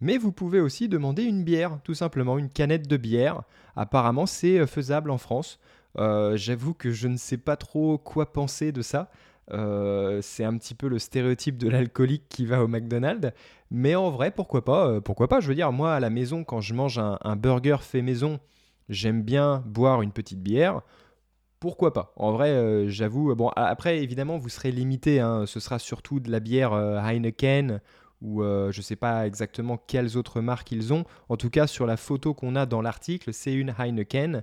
Mais 0.00 0.16
vous 0.16 0.32
pouvez 0.32 0.60
aussi 0.60 0.88
demander 0.88 1.24
une 1.24 1.44
bière, 1.44 1.78
tout 1.84 1.94
simplement, 1.94 2.38
une 2.38 2.48
canette 2.48 2.88
de 2.88 2.96
bière. 2.96 3.42
Apparemment, 3.76 4.26
c'est 4.26 4.58
euh, 4.58 4.66
faisable 4.66 5.10
en 5.10 5.18
France. 5.18 5.60
J'avoue 5.96 6.74
que 6.74 6.90
je 6.90 7.06
ne 7.06 7.16
sais 7.16 7.36
pas 7.36 7.56
trop 7.56 7.98
quoi 7.98 8.32
penser 8.32 8.72
de 8.72 8.82
ça. 8.82 9.12
C'est 9.50 10.44
un 10.44 10.56
petit 10.56 10.74
peu 10.74 10.88
le 10.88 10.98
stéréotype 10.98 11.58
de 11.58 11.68
l'alcoolique 11.68 12.28
qui 12.28 12.46
va 12.46 12.62
au 12.62 12.68
McDonald's. 12.68 13.32
Mais 13.70 13.94
en 13.94 14.10
vrai, 14.10 14.30
pourquoi 14.30 14.64
pas 14.64 15.00
Pourquoi 15.00 15.28
pas? 15.28 15.40
Je 15.40 15.48
veux 15.48 15.54
dire, 15.54 15.72
moi, 15.72 15.94
à 15.94 16.00
la 16.00 16.10
maison, 16.10 16.44
quand 16.44 16.60
je 16.60 16.74
mange 16.74 16.98
un 16.98 17.36
burger 17.36 17.78
fait 17.80 18.02
maison, 18.02 18.40
j'aime 18.88 19.22
bien 19.22 19.62
boire 19.66 20.02
une 20.02 20.12
petite 20.12 20.42
bière 20.42 20.82
pourquoi 21.64 21.94
pas? 21.94 22.12
En 22.16 22.30
vrai, 22.32 22.50
euh, 22.50 22.90
j'avoue. 22.90 23.34
Bon, 23.34 23.48
après, 23.56 24.02
évidemment, 24.02 24.36
vous 24.36 24.50
serez 24.50 24.70
limité. 24.70 25.20
Hein. 25.20 25.46
ce 25.46 25.60
sera 25.60 25.78
surtout 25.78 26.20
de 26.20 26.30
la 26.30 26.38
bière 26.38 26.74
euh, 26.74 26.98
Heineken 26.98 27.80
ou 28.20 28.42
euh, 28.42 28.70
je 28.70 28.80
ne 28.80 28.82
sais 28.82 28.96
pas 28.96 29.26
exactement 29.26 29.78
quelles 29.78 30.18
autres 30.18 30.42
marques 30.42 30.72
ils 30.72 30.92
ont. 30.92 31.04
En 31.30 31.38
tout 31.38 31.48
cas, 31.48 31.66
sur 31.66 31.86
la 31.86 31.96
photo 31.96 32.34
qu'on 32.34 32.54
a 32.54 32.66
dans 32.66 32.82
l'article, 32.82 33.32
c'est 33.32 33.54
une 33.54 33.74
Heineken. 33.78 34.42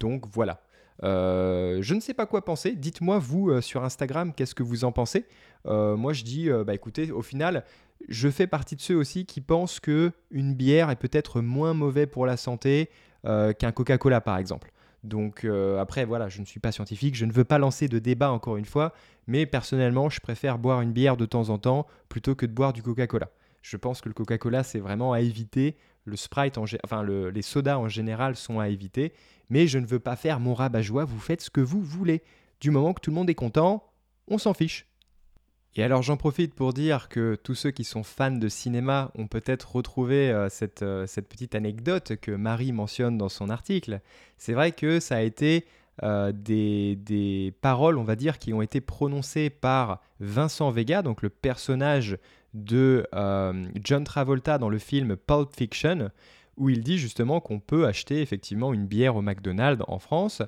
Donc 0.00 0.26
voilà. 0.30 0.60
Je 1.02 1.94
ne 1.94 2.00
sais 2.00 2.14
pas 2.14 2.26
quoi 2.26 2.44
penser. 2.44 2.72
Dites-moi, 2.72 3.18
vous, 3.18 3.60
sur 3.60 3.84
Instagram, 3.84 4.32
qu'est-ce 4.34 4.54
que 4.54 4.62
vous 4.62 4.84
en 4.84 4.92
pensez? 4.92 5.26
Moi, 5.64 6.12
je 6.12 6.24
dis, 6.24 6.48
bah 6.66 6.74
écoutez, 6.74 7.10
au 7.10 7.22
final, 7.22 7.64
je 8.08 8.28
fais 8.28 8.46
partie 8.46 8.76
de 8.76 8.80
ceux 8.80 8.96
aussi 8.96 9.26
qui 9.26 9.40
pensent 9.40 9.80
que 9.80 10.12
une 10.30 10.54
bière 10.54 10.90
est 10.90 10.96
peut-être 10.96 11.40
moins 11.40 11.74
mauvaise 11.74 12.08
pour 12.10 12.26
la 12.26 12.36
santé 12.36 12.90
qu'un 13.24 13.72
Coca-Cola, 13.72 14.20
par 14.20 14.38
exemple. 14.38 14.72
Donc 15.04 15.44
euh, 15.44 15.78
après, 15.78 16.04
voilà, 16.04 16.28
je 16.28 16.40
ne 16.40 16.46
suis 16.46 16.60
pas 16.60 16.72
scientifique, 16.72 17.14
je 17.14 17.24
ne 17.24 17.32
veux 17.32 17.44
pas 17.44 17.58
lancer 17.58 17.88
de 17.88 17.98
débat 17.98 18.30
encore 18.30 18.56
une 18.56 18.64
fois, 18.64 18.92
mais 19.26 19.46
personnellement, 19.46 20.10
je 20.10 20.20
préfère 20.20 20.58
boire 20.58 20.82
une 20.82 20.92
bière 20.92 21.16
de 21.16 21.26
temps 21.26 21.48
en 21.48 21.58
temps 21.58 21.86
plutôt 22.08 22.34
que 22.34 22.46
de 22.46 22.52
boire 22.52 22.72
du 22.72 22.82
Coca-Cola. 22.82 23.30
Je 23.62 23.76
pense 23.76 24.00
que 24.00 24.08
le 24.08 24.14
Coca-Cola, 24.14 24.62
c'est 24.62 24.78
vraiment 24.78 25.12
à 25.12 25.20
éviter. 25.20 25.76
Le 26.04 26.16
Sprite, 26.16 26.58
enfin 26.84 27.04
les 27.04 27.42
sodas 27.42 27.78
en 27.78 27.88
général 27.88 28.36
sont 28.36 28.58
à 28.58 28.68
éviter. 28.68 29.12
Mais 29.50 29.66
je 29.66 29.78
ne 29.78 29.86
veux 29.86 29.98
pas 29.98 30.16
faire 30.16 30.40
mon 30.40 30.54
rabat-joie, 30.54 31.04
vous 31.04 31.18
faites 31.18 31.42
ce 31.42 31.50
que 31.50 31.60
vous 31.60 31.82
voulez. 31.82 32.22
Du 32.60 32.70
moment 32.70 32.94
que 32.94 33.00
tout 33.00 33.10
le 33.10 33.16
monde 33.16 33.30
est 33.30 33.34
content, 33.34 33.84
on 34.28 34.38
s'en 34.38 34.54
fiche. 34.54 34.86
Et 35.76 35.84
alors 35.84 36.02
j'en 36.02 36.16
profite 36.16 36.54
pour 36.54 36.72
dire 36.72 37.08
que 37.08 37.36
tous 37.36 37.54
ceux 37.54 37.70
qui 37.70 37.84
sont 37.84 38.02
fans 38.02 38.32
de 38.32 38.48
cinéma 38.48 39.12
ont 39.16 39.28
peut-être 39.28 39.76
retrouvé 39.76 40.30
euh, 40.30 40.48
euh, 40.82 41.06
cette, 41.06 41.28
petite 41.28 41.54
anecdote 41.54 42.16
que 42.16 42.32
Marie 42.32 42.72
mentionne 42.72 43.16
dans 43.16 43.28
son 43.28 43.50
article. 43.50 44.00
C'est 44.36 44.52
vrai 44.52 44.72
que 44.72 44.98
ça 44.98 45.16
a 45.16 45.20
été 45.20 45.66
euh, 46.02 46.32
des, 46.32 46.96
des, 46.96 47.54
paroles, 47.60 47.98
on 47.98 48.04
va 48.04 48.16
dire, 48.16 48.38
qui 48.38 48.52
ont 48.52 48.62
été 48.62 48.80
prononcées 48.80 49.48
par 49.48 50.00
Vincent 50.18 50.70
Vega, 50.70 51.02
donc 51.02 51.22
le 51.22 51.28
personnage 51.28 52.18
de 52.54 53.06
John 53.82 54.04
Travolta 54.04 54.58
dans 54.58 54.68
le 54.68 54.78
film 54.78 55.16
Pulp 55.16 55.54
Fiction, 55.56 56.10
où 56.56 56.68
il 56.68 56.82
dit 56.82 56.98
justement 56.98 57.40
qu'on 57.40 57.60
peut 57.60 57.86
acheter 57.86 58.20
effectivement 58.20 58.74
une 58.74 58.86
bière 58.86 59.16
au 59.16 59.22
McDonald's 59.22 59.84
en 59.88 59.98
France. 59.98 60.42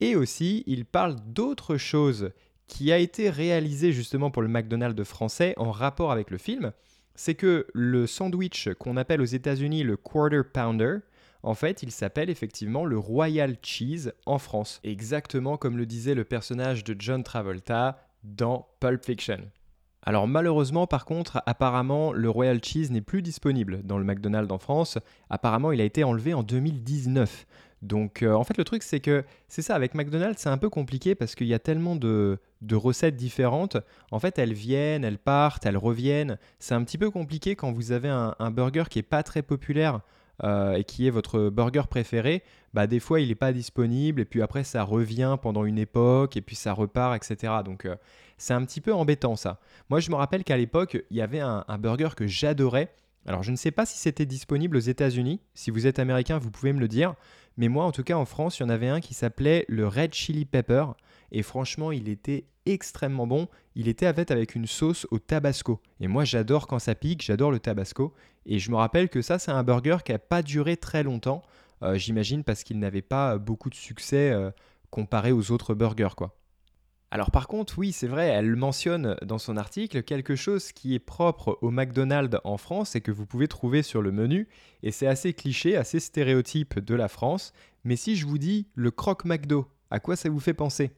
Et 0.00 0.14
aussi, 0.14 0.62
il 0.66 0.84
parle 0.84 1.16
d'autres 1.26 1.76
choses 1.76 2.30
qui 2.66 2.92
a 2.92 2.98
été 2.98 3.30
réalisé 3.30 3.92
justement 3.92 4.30
pour 4.30 4.42
le 4.42 4.48
McDonald's 4.48 5.04
français 5.04 5.54
en 5.56 5.70
rapport 5.70 6.12
avec 6.12 6.30
le 6.30 6.38
film, 6.38 6.72
c'est 7.14 7.34
que 7.34 7.66
le 7.72 8.06
sandwich 8.06 8.68
qu'on 8.78 8.96
appelle 8.96 9.20
aux 9.20 9.24
États-Unis 9.24 9.82
le 9.84 9.96
Quarter 9.96 10.42
Pounder, 10.52 10.98
en 11.42 11.54
fait, 11.54 11.82
il 11.82 11.92
s'appelle 11.92 12.28
effectivement 12.28 12.84
le 12.84 12.98
Royal 12.98 13.56
Cheese 13.62 14.10
en 14.26 14.38
France, 14.38 14.80
exactement 14.84 15.56
comme 15.56 15.76
le 15.76 15.86
disait 15.86 16.14
le 16.14 16.24
personnage 16.24 16.82
de 16.84 16.96
John 16.98 17.22
Travolta 17.22 17.98
dans 18.24 18.68
Pulp 18.80 19.04
Fiction. 19.04 19.38
Alors 20.08 20.28
malheureusement 20.28 20.86
par 20.86 21.04
contre, 21.04 21.42
apparemment 21.46 22.12
le 22.12 22.30
Royal 22.30 22.62
Cheese 22.62 22.90
n'est 22.92 23.00
plus 23.00 23.22
disponible 23.22 23.82
dans 23.82 23.98
le 23.98 24.04
McDonald's 24.04 24.52
en 24.52 24.58
France. 24.58 24.98
Apparemment 25.30 25.72
il 25.72 25.80
a 25.80 25.84
été 25.84 26.04
enlevé 26.04 26.32
en 26.32 26.44
2019. 26.44 27.44
Donc 27.82 28.22
euh, 28.22 28.32
en 28.32 28.44
fait 28.44 28.56
le 28.56 28.62
truc 28.62 28.84
c'est 28.84 29.00
que 29.00 29.24
c'est 29.48 29.62
ça 29.62 29.74
avec 29.74 29.94
McDonald's 29.94 30.40
c'est 30.40 30.48
un 30.48 30.58
peu 30.58 30.70
compliqué 30.70 31.16
parce 31.16 31.34
qu'il 31.34 31.48
y 31.48 31.54
a 31.54 31.58
tellement 31.58 31.96
de, 31.96 32.38
recettes 32.72 33.16
différentes. 33.16 33.78
En 34.12 34.20
fait 34.20 34.38
elles 34.38 34.52
viennent, 34.52 35.04
elles 35.04 35.18
partent, 35.18 35.66
elles 35.66 35.76
reviennent. 35.76 36.38
C'est 36.60 36.74
un 36.74 36.84
petit 36.84 36.98
peu 36.98 37.10
compliqué 37.10 37.56
quand 37.56 37.72
vous 37.72 37.90
avez 37.90 38.08
un, 38.08 38.50
burger 38.52 38.84
qui 38.88 39.00
est 39.00 39.02
pas 39.02 39.24
très 39.24 39.42
populaire 39.42 40.00
euh, 40.44 40.74
et 40.74 40.84
qui 40.84 41.08
est 41.08 41.10
votre 41.10 41.50
burger 41.50 41.82
préféré. 41.90 42.44
Bah 42.74 42.86
des 42.86 43.00
fois 43.00 43.20
il 43.20 43.28
n'est 43.28 43.34
pas 43.34 43.52
disponible 43.52 44.20
et 44.20 44.24
puis 44.24 44.40
après 44.40 44.62
ça 44.62 44.84
revient 44.84 45.36
pendant 45.42 45.64
une 45.64 45.78
époque 45.78 46.36
et 46.36 46.42
puis 46.42 46.54
ça 46.54 46.72
repart 46.72 47.16
etc. 47.16 47.54
Donc 47.64 47.86
euh, 47.86 47.96
c'est 48.38 48.54
un 48.54 48.64
petit 48.64 48.80
peu 48.80 48.92
embêtant 48.92 49.36
ça. 49.36 49.60
Moi 49.90 50.00
je 50.00 50.10
me 50.10 50.16
rappelle 50.16 50.44
qu'à 50.44 50.56
l'époque 50.56 51.02
il 51.10 51.16
y 51.16 51.22
avait 51.22 51.40
un 51.40 51.64
burger 51.78 52.10
que 52.16 52.26
j'adorais. 52.26 52.92
Alors 53.26 53.42
je 53.42 53.50
ne 53.50 53.56
sais 53.56 53.72
pas 53.72 53.86
si 53.86 53.98
c'était 53.98 54.26
disponible 54.26 54.76
aux 54.76 54.80
États-Unis. 54.80 55.40
Si 55.54 55.70
vous 55.70 55.86
êtes 55.86 55.98
américain 55.98 56.38
vous 56.38 56.50
pouvez 56.50 56.72
me 56.72 56.80
le 56.80 56.88
dire. 56.88 57.14
Mais 57.56 57.68
moi, 57.68 57.84
en 57.84 57.92
tout 57.92 58.02
cas, 58.02 58.16
en 58.16 58.24
France, 58.24 58.58
il 58.58 58.62
y 58.62 58.66
en 58.66 58.68
avait 58.68 58.88
un 58.88 59.00
qui 59.00 59.14
s'appelait 59.14 59.64
le 59.68 59.88
Red 59.88 60.12
Chili 60.12 60.44
Pepper. 60.44 60.86
Et 61.32 61.42
franchement, 61.42 61.90
il 61.90 62.08
était 62.08 62.44
extrêmement 62.66 63.26
bon. 63.26 63.48
Il 63.74 63.88
était 63.88 64.12
fait 64.12 64.30
avec 64.30 64.54
une 64.54 64.66
sauce 64.66 65.06
au 65.10 65.18
tabasco. 65.18 65.80
Et 66.00 66.08
moi, 66.08 66.24
j'adore 66.24 66.66
quand 66.66 66.78
ça 66.78 66.94
pique, 66.94 67.22
j'adore 67.22 67.50
le 67.50 67.58
tabasco. 67.58 68.14
Et 68.44 68.58
je 68.58 68.70
me 68.70 68.76
rappelle 68.76 69.08
que 69.08 69.22
ça, 69.22 69.38
c'est 69.38 69.50
un 69.50 69.62
burger 69.62 69.98
qui 70.04 70.12
n'a 70.12 70.18
pas 70.18 70.42
duré 70.42 70.76
très 70.76 71.02
longtemps. 71.02 71.42
Euh, 71.82 71.96
j'imagine 71.96 72.44
parce 72.44 72.62
qu'il 72.62 72.78
n'avait 72.78 73.02
pas 73.02 73.38
beaucoup 73.38 73.70
de 73.70 73.74
succès 73.74 74.30
euh, 74.30 74.50
comparé 74.90 75.32
aux 75.32 75.50
autres 75.50 75.74
burgers, 75.74 76.14
quoi. 76.16 76.34
Alors 77.10 77.30
par 77.30 77.46
contre, 77.46 77.78
oui, 77.78 77.92
c'est 77.92 78.08
vrai, 78.08 78.26
elle 78.26 78.56
mentionne 78.56 79.16
dans 79.22 79.38
son 79.38 79.56
article 79.56 80.02
quelque 80.02 80.34
chose 80.34 80.72
qui 80.72 80.94
est 80.94 80.98
propre 80.98 81.56
au 81.62 81.70
McDonald's 81.70 82.38
en 82.44 82.56
France 82.56 82.96
et 82.96 83.00
que 83.00 83.12
vous 83.12 83.26
pouvez 83.26 83.46
trouver 83.46 83.82
sur 83.82 84.02
le 84.02 84.10
menu, 84.10 84.48
et 84.82 84.90
c'est 84.90 85.06
assez 85.06 85.32
cliché, 85.32 85.76
assez 85.76 86.00
stéréotype 86.00 86.80
de 86.80 86.94
la 86.94 87.08
France, 87.08 87.52
mais 87.84 87.94
si 87.94 88.16
je 88.16 88.26
vous 88.26 88.38
dis 88.38 88.66
le 88.74 88.90
croque 88.90 89.24
McDo, 89.24 89.68
à 89.90 90.00
quoi 90.00 90.16
ça 90.16 90.28
vous 90.28 90.40
fait 90.40 90.52
penser? 90.52 90.90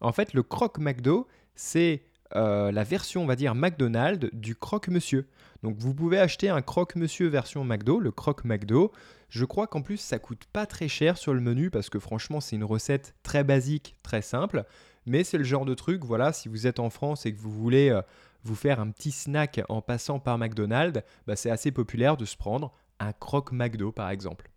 En 0.00 0.12
fait, 0.12 0.32
le 0.32 0.42
croque 0.42 0.78
McDo, 0.78 1.28
c'est 1.54 2.02
euh, 2.34 2.72
la 2.72 2.82
version, 2.82 3.22
on 3.22 3.26
va 3.26 3.36
dire, 3.36 3.54
McDonald's 3.54 4.30
du 4.32 4.56
croque-monsieur. 4.56 5.28
Donc 5.62 5.76
vous 5.78 5.94
pouvez 5.94 6.18
acheter 6.18 6.48
un 6.48 6.62
croque-monsieur 6.62 7.28
version 7.28 7.64
McDo, 7.64 8.00
le 8.00 8.10
croque 8.10 8.44
McDo. 8.44 8.90
Je 9.28 9.44
crois 9.44 9.66
qu'en 9.66 9.82
plus 9.82 9.98
ça 9.98 10.18
coûte 10.18 10.44
pas 10.52 10.66
très 10.66 10.88
cher 10.88 11.16
sur 11.18 11.34
le 11.34 11.40
menu 11.40 11.70
parce 11.70 11.88
que 11.88 11.98
franchement 11.98 12.40
c'est 12.40 12.56
une 12.56 12.64
recette 12.64 13.14
très 13.22 13.44
basique, 13.44 13.96
très 14.02 14.22
simple. 14.22 14.64
Mais 15.06 15.24
c'est 15.24 15.38
le 15.38 15.44
genre 15.44 15.64
de 15.64 15.74
truc, 15.74 16.04
voilà, 16.04 16.32
si 16.32 16.48
vous 16.48 16.66
êtes 16.66 16.78
en 16.78 16.90
France 16.90 17.26
et 17.26 17.34
que 17.34 17.40
vous 17.40 17.50
voulez 17.50 17.90
euh, 17.90 18.02
vous 18.44 18.54
faire 18.54 18.80
un 18.80 18.90
petit 18.90 19.10
snack 19.10 19.60
en 19.68 19.82
passant 19.82 20.18
par 20.18 20.38
McDonald's, 20.38 21.02
bah, 21.26 21.36
c'est 21.36 21.50
assez 21.50 21.72
populaire 21.72 22.16
de 22.16 22.24
se 22.24 22.36
prendre 22.36 22.72
un 23.00 23.12
croque 23.12 23.52
McDo 23.52 23.90
par 23.90 24.10
exemple. 24.10 24.48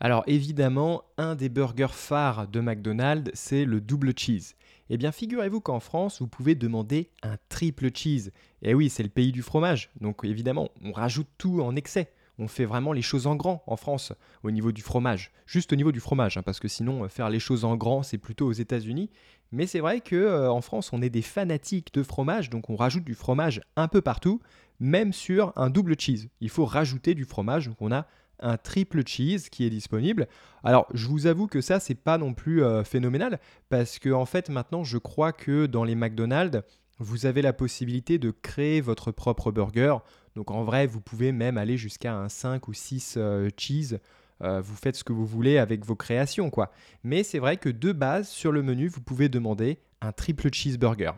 Alors 0.00 0.24
évidemment, 0.26 1.04
un 1.16 1.36
des 1.36 1.48
burgers 1.48 1.92
phares 1.92 2.48
de 2.48 2.60
McDonald's, 2.60 3.30
c'est 3.34 3.64
le 3.64 3.80
double 3.80 4.14
cheese. 4.16 4.54
Eh 4.90 4.96
bien 4.96 5.12
figurez-vous 5.12 5.60
qu'en 5.60 5.78
France, 5.78 6.20
vous 6.20 6.26
pouvez 6.26 6.54
demander 6.54 7.10
un 7.22 7.36
triple 7.48 7.90
cheese. 7.94 8.32
Eh 8.62 8.74
oui, 8.74 8.90
c'est 8.90 9.02
le 9.02 9.08
pays 9.08 9.30
du 9.30 9.42
fromage, 9.42 9.90
donc 10.00 10.24
évidemment, 10.24 10.70
on 10.82 10.92
rajoute 10.92 11.28
tout 11.38 11.60
en 11.60 11.76
excès 11.76 12.12
on 12.38 12.48
fait 12.48 12.64
vraiment 12.64 12.92
les 12.92 13.02
choses 13.02 13.26
en 13.26 13.36
grand 13.36 13.62
en 13.66 13.76
France 13.76 14.12
au 14.42 14.50
niveau 14.50 14.72
du 14.72 14.82
fromage. 14.82 15.32
Juste 15.46 15.72
au 15.72 15.76
niveau 15.76 15.92
du 15.92 16.00
fromage, 16.00 16.36
hein, 16.36 16.42
parce 16.42 16.60
que 16.60 16.68
sinon, 16.68 17.04
euh, 17.04 17.08
faire 17.08 17.30
les 17.30 17.40
choses 17.40 17.64
en 17.64 17.76
grand, 17.76 18.02
c'est 18.02 18.18
plutôt 18.18 18.46
aux 18.46 18.52
États-Unis. 18.52 19.10
Mais 19.52 19.66
c'est 19.66 19.80
vrai 19.80 20.00
qu'en 20.00 20.16
euh, 20.16 20.60
France, 20.60 20.92
on 20.92 21.02
est 21.02 21.10
des 21.10 21.22
fanatiques 21.22 21.92
de 21.94 22.02
fromage, 22.02 22.50
donc 22.50 22.70
on 22.70 22.76
rajoute 22.76 23.04
du 23.04 23.14
fromage 23.14 23.60
un 23.76 23.86
peu 23.86 24.00
partout, 24.00 24.40
même 24.80 25.12
sur 25.12 25.52
un 25.56 25.70
double 25.70 25.94
cheese. 25.98 26.28
Il 26.40 26.48
faut 26.48 26.64
rajouter 26.64 27.14
du 27.14 27.24
fromage, 27.24 27.68
donc 27.68 27.76
on 27.80 27.92
a 27.92 28.06
un 28.40 28.56
triple 28.56 29.06
cheese 29.06 29.48
qui 29.50 29.64
est 29.64 29.70
disponible. 29.70 30.26
Alors, 30.64 30.86
je 30.94 31.06
vous 31.06 31.26
avoue 31.26 31.46
que 31.46 31.60
ça, 31.60 31.80
c'est 31.80 31.94
pas 31.94 32.18
non 32.18 32.34
plus 32.34 32.64
euh, 32.64 32.82
phénoménal, 32.82 33.38
parce 33.68 33.98
que 33.98 34.10
en 34.10 34.26
fait, 34.26 34.48
maintenant, 34.48 34.84
je 34.84 34.98
crois 34.98 35.32
que 35.32 35.66
dans 35.66 35.84
les 35.84 35.94
McDonald's, 35.94 36.62
vous 36.98 37.26
avez 37.26 37.42
la 37.42 37.52
possibilité 37.52 38.18
de 38.18 38.30
créer 38.30 38.80
votre 38.80 39.10
propre 39.10 39.50
burger. 39.50 39.96
Donc 40.36 40.50
en 40.50 40.64
vrai, 40.64 40.86
vous 40.86 41.00
pouvez 41.00 41.32
même 41.32 41.58
aller 41.58 41.76
jusqu'à 41.76 42.14
un 42.14 42.28
5 42.28 42.68
ou 42.68 42.72
6 42.72 43.14
euh, 43.16 43.50
cheese. 43.56 43.98
Euh, 44.42 44.60
vous 44.60 44.76
faites 44.76 44.96
ce 44.96 45.04
que 45.04 45.12
vous 45.12 45.26
voulez 45.26 45.58
avec 45.58 45.84
vos 45.84 45.96
créations, 45.96 46.50
quoi. 46.50 46.72
Mais 47.04 47.22
c'est 47.22 47.38
vrai 47.38 47.56
que 47.56 47.68
de 47.68 47.92
base, 47.92 48.28
sur 48.28 48.52
le 48.52 48.62
menu, 48.62 48.88
vous 48.88 49.00
pouvez 49.00 49.28
demander 49.28 49.78
un 50.00 50.12
triple 50.12 50.52
cheeseburger. 50.52 51.12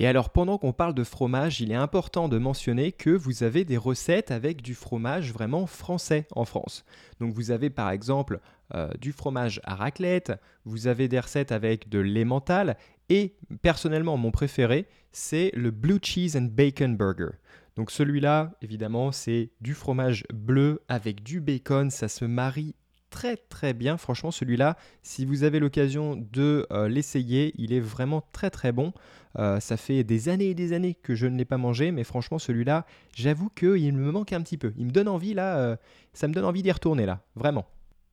Et 0.00 0.06
alors 0.06 0.30
pendant 0.30 0.56
qu'on 0.56 0.72
parle 0.72 0.94
de 0.94 1.04
fromage, 1.04 1.60
il 1.60 1.70
est 1.70 1.74
important 1.76 2.30
de 2.30 2.38
mentionner 2.38 2.90
que 2.90 3.10
vous 3.10 3.42
avez 3.42 3.66
des 3.66 3.76
recettes 3.76 4.30
avec 4.30 4.62
du 4.62 4.74
fromage 4.74 5.30
vraiment 5.30 5.66
français 5.66 6.26
en 6.32 6.46
France. 6.46 6.86
Donc 7.20 7.34
vous 7.34 7.50
avez 7.50 7.68
par 7.68 7.90
exemple 7.90 8.40
euh, 8.74 8.88
du 8.98 9.12
fromage 9.12 9.60
à 9.62 9.74
raclette, 9.74 10.32
vous 10.64 10.86
avez 10.86 11.06
des 11.06 11.20
recettes 11.20 11.52
avec 11.52 11.90
de 11.90 11.98
l'emmental 11.98 12.78
et 13.10 13.34
personnellement 13.60 14.16
mon 14.16 14.30
préféré 14.30 14.86
c'est 15.12 15.50
le 15.54 15.70
Blue 15.70 15.98
Cheese 16.02 16.36
and 16.36 16.48
Bacon 16.50 16.96
Burger. 16.96 17.32
Donc 17.80 17.90
celui-là 17.92 18.52
évidemment 18.60 19.10
c'est 19.10 19.52
du 19.62 19.72
fromage 19.72 20.24
bleu 20.34 20.82
avec 20.88 21.22
du 21.22 21.40
bacon, 21.40 21.88
ça 21.90 22.08
se 22.08 22.26
marie 22.26 22.74
très 23.08 23.38
très 23.38 23.72
bien. 23.72 23.96
Franchement, 23.96 24.30
celui-là, 24.30 24.76
si 25.02 25.24
vous 25.24 25.44
avez 25.44 25.60
l'occasion 25.60 26.14
de 26.30 26.66
euh, 26.72 26.90
l'essayer, 26.90 27.54
il 27.56 27.72
est 27.72 27.80
vraiment 27.80 28.22
très 28.32 28.50
très 28.50 28.70
bon. 28.70 28.92
Euh, 29.38 29.60
ça 29.60 29.78
fait 29.78 30.04
des 30.04 30.28
années 30.28 30.50
et 30.50 30.54
des 30.54 30.74
années 30.74 30.92
que 30.92 31.14
je 31.14 31.26
ne 31.26 31.38
l'ai 31.38 31.46
pas 31.46 31.56
mangé, 31.56 31.90
mais 31.90 32.04
franchement, 32.04 32.38
celui-là, 32.38 32.84
j'avoue 33.16 33.48
qu'il 33.48 33.94
me 33.94 34.12
manque 34.12 34.34
un 34.34 34.42
petit 34.42 34.58
peu. 34.58 34.74
Il 34.76 34.84
me 34.84 34.90
donne 34.90 35.08
envie 35.08 35.32
là, 35.32 35.56
euh, 35.56 35.76
ça 36.12 36.28
me 36.28 36.34
donne 36.34 36.44
envie 36.44 36.62
d'y 36.62 36.70
retourner 36.70 37.06
là, 37.06 37.22
vraiment. 37.34 37.64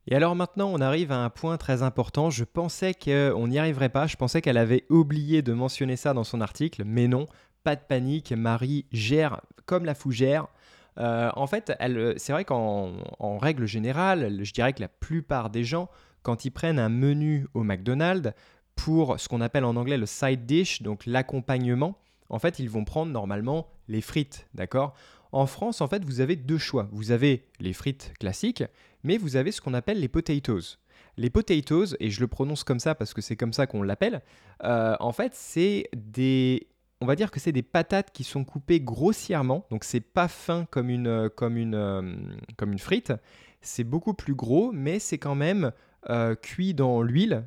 Et 0.09 0.15
alors 0.15 0.35
maintenant, 0.35 0.71
on 0.73 0.79
arrive 0.79 1.11
à 1.11 1.17
un 1.17 1.29
point 1.29 1.57
très 1.57 1.83
important. 1.83 2.29
Je 2.29 2.45
pensais 2.45 2.93
qu'on 2.93 3.47
n'y 3.47 3.59
arriverait 3.59 3.89
pas. 3.89 4.07
Je 4.07 4.15
pensais 4.15 4.41
qu'elle 4.41 4.57
avait 4.57 4.85
oublié 4.89 5.41
de 5.41 5.51
mentionner 5.51 5.97
ça 5.97 6.13
dans 6.13 6.23
son 6.23 6.39
article, 6.39 6.83
mais 6.85 7.09
non, 7.09 7.25
pas 7.67 7.75
de 7.75 7.81
panique. 7.81 8.31
Marie 8.31 8.85
gère 8.93 9.41
comme 9.65 9.83
la 9.83 9.93
fougère. 9.93 10.47
Euh, 10.99 11.29
en 11.35 11.47
fait, 11.47 11.73
c'est 12.15 12.31
vrai 12.31 12.45
qu'en 12.45 13.37
règle 13.39 13.65
générale, 13.65 14.41
je 14.41 14.53
dirais 14.53 14.71
que 14.71 14.79
la 14.79 14.87
plupart 14.87 15.49
des 15.49 15.65
gens, 15.65 15.89
quand 16.23 16.45
ils 16.45 16.51
prennent 16.51 16.79
un 16.79 16.87
menu 16.87 17.45
au 17.53 17.63
McDonald's 17.63 18.31
pour 18.77 19.19
ce 19.19 19.27
qu'on 19.27 19.41
appelle 19.41 19.65
en 19.65 19.75
anglais 19.75 19.97
le 19.97 20.05
side 20.05 20.45
dish, 20.45 20.81
donc 20.81 21.05
l'accompagnement, 21.05 21.97
en 22.29 22.39
fait, 22.39 22.57
ils 22.59 22.69
vont 22.69 22.85
prendre 22.85 23.11
normalement 23.11 23.67
les 23.89 23.99
frites, 23.99 24.47
d'accord? 24.53 24.93
En 25.33 25.45
France, 25.45 25.81
en 25.81 25.89
fait, 25.89 26.05
vous 26.05 26.21
avez 26.21 26.37
deux 26.37 26.57
choix. 26.57 26.87
Vous 26.93 27.11
avez 27.11 27.49
les 27.59 27.73
frites 27.73 28.13
classiques, 28.17 28.63
mais 29.03 29.17
vous 29.17 29.35
avez 29.35 29.51
ce 29.51 29.59
qu'on 29.59 29.73
appelle 29.73 29.99
les 29.99 30.07
potatoes. 30.07 30.79
Les 31.17 31.29
potatoes, 31.29 31.97
et 31.99 32.11
je 32.11 32.21
le 32.21 32.27
prononce 32.27 32.63
comme 32.63 32.79
ça 32.79 32.95
parce 32.95 33.13
que 33.13 33.21
c'est 33.21 33.35
comme 33.35 33.51
ça 33.51 33.67
qu'on 33.67 33.83
l'appelle, 33.83 34.21
euh, 34.63 34.95
en 35.01 35.11
fait, 35.11 35.33
c'est 35.35 35.89
des 35.93 36.69
on 37.01 37.05
va 37.05 37.15
dire 37.15 37.31
que 37.31 37.39
c'est 37.39 37.51
des 37.51 37.63
patates 37.63 38.11
qui 38.11 38.23
sont 38.23 38.43
coupées 38.43 38.79
grossièrement, 38.79 39.65
donc 39.69 39.83
c'est 39.83 40.01
pas 40.01 40.27
fin 40.27 40.65
comme 40.65 40.89
une, 40.89 41.07
euh, 41.07 41.29
comme 41.29 41.57
une, 41.57 41.75
euh, 41.75 42.01
comme 42.57 42.71
une 42.71 42.79
frite, 42.79 43.13
c'est 43.61 43.83
beaucoup 43.83 44.13
plus 44.13 44.35
gros, 44.35 44.71
mais 44.71 44.99
c'est 44.99 45.17
quand 45.17 45.35
même 45.35 45.71
cuit 46.41 46.73
dans 46.73 47.01
l'huile, 47.01 47.43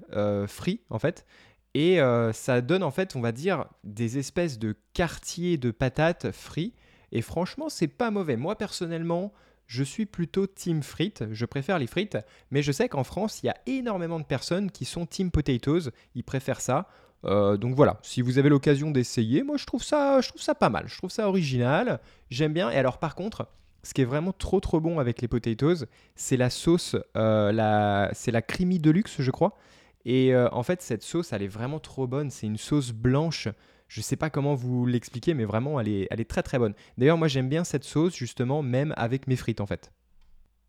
frit 0.47 0.81
en 0.91 0.99
fait, 0.99 1.25
et 1.73 1.99
ça 2.35 2.61
donne 2.61 2.83
en 2.83 2.91
fait, 2.91 3.17
on 3.17 3.23
va 3.23 3.33
dire, 3.33 3.65
des 3.85 4.19
espèces 4.19 4.59
de 4.59 4.77
quartiers 4.93 5.57
de 5.57 5.71
patates 5.71 6.31
frits, 6.33 6.75
et 7.11 7.23
franchement, 7.23 7.71
c'est 7.71 7.89
pas 7.89 8.11
mauvais. 8.11 8.37
Moi 8.37 8.57
personnellement, 8.57 9.33
je 9.71 9.85
suis 9.85 10.05
plutôt 10.05 10.49
team 10.49 10.83
frites, 10.83 11.23
je 11.31 11.47
préfère 11.47 11.79
les 11.79 11.87
frites, 11.87 12.19
mais 12.51 12.61
je 12.61 12.73
sais 12.73 12.89
qu'en 12.89 13.05
France, 13.05 13.45
il 13.45 13.47
y 13.47 13.51
a 13.51 13.57
énormément 13.67 14.19
de 14.19 14.25
personnes 14.25 14.73
qui 14.73 14.85
sont 14.85 15.07
team 15.07 15.31
potatoes, 15.31 15.93
ils 16.17 16.25
préfèrent 16.25 16.61
ça. 16.61 16.89
Euh, 17.25 17.57
donc 17.57 17.75
voilà, 17.75 17.99
si 18.03 18.23
vous 18.23 18.39
avez 18.39 18.49
l'occasion 18.49 18.91
d'essayer, 18.91 19.43
moi 19.43 19.57
je 19.57 19.67
trouve, 19.67 19.83
ça, 19.83 20.21
je 20.21 20.29
trouve 20.29 20.41
ça 20.41 20.55
pas 20.55 20.71
mal, 20.71 20.85
je 20.87 20.97
trouve 20.97 21.11
ça 21.11 21.29
original, 21.29 22.01
j'aime 22.31 22.53
bien. 22.53 22.71
Et 22.71 22.77
alors 22.77 22.99
par 22.99 23.15
contre, 23.15 23.47
ce 23.83 23.95
qui 23.95 24.03
est 24.03 24.07
vraiment 24.07 24.33
trop 24.33 24.61
trop 24.61 24.81
bon 24.81 24.99
avec 24.99 25.21
les 25.21 25.29
potatoes, 25.29 25.87
c'est 26.15 26.37
la 26.37 26.51
sauce, 26.51 26.97
euh, 27.17 27.53
la, 27.53 28.11
c'est 28.15 28.31
la 28.31 28.43
creamy 28.43 28.81
je 28.83 29.31
crois. 29.31 29.57
Et 30.07 30.35
euh, 30.35 30.49
en 30.53 30.63
fait 30.63 30.81
cette 30.81 31.03
sauce, 31.03 31.33
elle 31.33 31.43
est 31.43 31.49
vraiment 31.49 31.79
trop 31.79 32.07
bonne, 32.07 32.31
c'est 32.31 32.47
une 32.47 32.57
sauce 32.57 32.93
blanche 32.93 33.49
je 33.91 34.01
sais 34.01 34.17
pas 34.17 34.31
comment 34.31 34.55
vous 34.55 34.87
l'expliquer, 34.87 35.35
mais 35.35 35.45
vraiment, 35.45 35.81
elle 35.81 35.89
est, 35.89 36.07
elle 36.11 36.21
est 36.21 36.31
très 36.31 36.45
très 36.45 36.61
bonne. 36.61 36.75
D'ailleurs, 36.97 37.19
moi 37.19 37.27
j'aime 37.27 37.49
bien 37.49 37.65
cette 37.65 37.83
sauce, 37.83 38.15
justement, 38.15 38.63
même 38.63 38.95
avec 38.97 39.27
mes 39.27 39.35
frites 39.35 39.61
en 39.61 39.67
fait. 39.67 39.91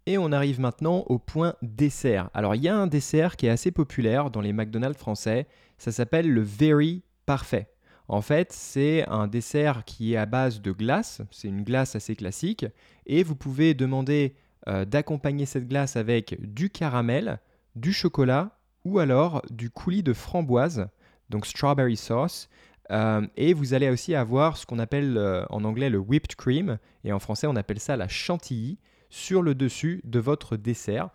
Et 0.07 0.17
on 0.17 0.31
arrive 0.31 0.59
maintenant 0.59 1.03
au 1.05 1.19
point 1.19 1.53
dessert. 1.61 2.31
Alors, 2.33 2.55
il 2.55 2.63
y 2.63 2.67
a 2.67 2.75
un 2.75 2.87
dessert 2.87 3.37
qui 3.37 3.45
est 3.45 3.51
assez 3.51 3.69
populaire 3.69 4.31
dans 4.31 4.41
les 4.41 4.53
McDonald's 4.53 4.97
français. 4.97 5.45
Ça 5.81 5.91
s'appelle 5.91 6.31
le 6.31 6.41
Very 6.41 7.01
Parfait. 7.25 7.67
En 8.07 8.21
fait, 8.21 8.53
c'est 8.53 9.03
un 9.09 9.25
dessert 9.25 9.83
qui 9.83 10.13
est 10.13 10.17
à 10.17 10.27
base 10.27 10.61
de 10.61 10.71
glace. 10.71 11.23
C'est 11.31 11.47
une 11.47 11.63
glace 11.63 11.95
assez 11.95 12.15
classique. 12.15 12.67
Et 13.07 13.23
vous 13.23 13.35
pouvez 13.35 13.73
demander 13.73 14.35
euh, 14.67 14.85
d'accompagner 14.85 15.47
cette 15.47 15.67
glace 15.67 15.95
avec 15.95 16.37
du 16.39 16.69
caramel, 16.69 17.39
du 17.75 17.93
chocolat 17.93 18.59
ou 18.85 18.99
alors 18.99 19.41
du 19.49 19.71
coulis 19.71 20.03
de 20.03 20.13
framboise, 20.13 20.87
donc 21.31 21.47
strawberry 21.47 21.97
sauce. 21.97 22.47
Euh, 22.91 23.25
et 23.35 23.55
vous 23.55 23.73
allez 23.73 23.89
aussi 23.89 24.13
avoir 24.13 24.57
ce 24.57 24.67
qu'on 24.67 24.77
appelle 24.77 25.17
euh, 25.17 25.47
en 25.49 25.63
anglais 25.63 25.89
le 25.89 25.97
whipped 25.97 26.35
cream, 26.35 26.77
et 27.03 27.11
en 27.11 27.17
français 27.17 27.47
on 27.47 27.55
appelle 27.55 27.79
ça 27.79 27.97
la 27.97 28.07
chantilly, 28.07 28.77
sur 29.09 29.41
le 29.41 29.55
dessus 29.55 30.01
de 30.03 30.19
votre 30.19 30.57
dessert. 30.57 31.09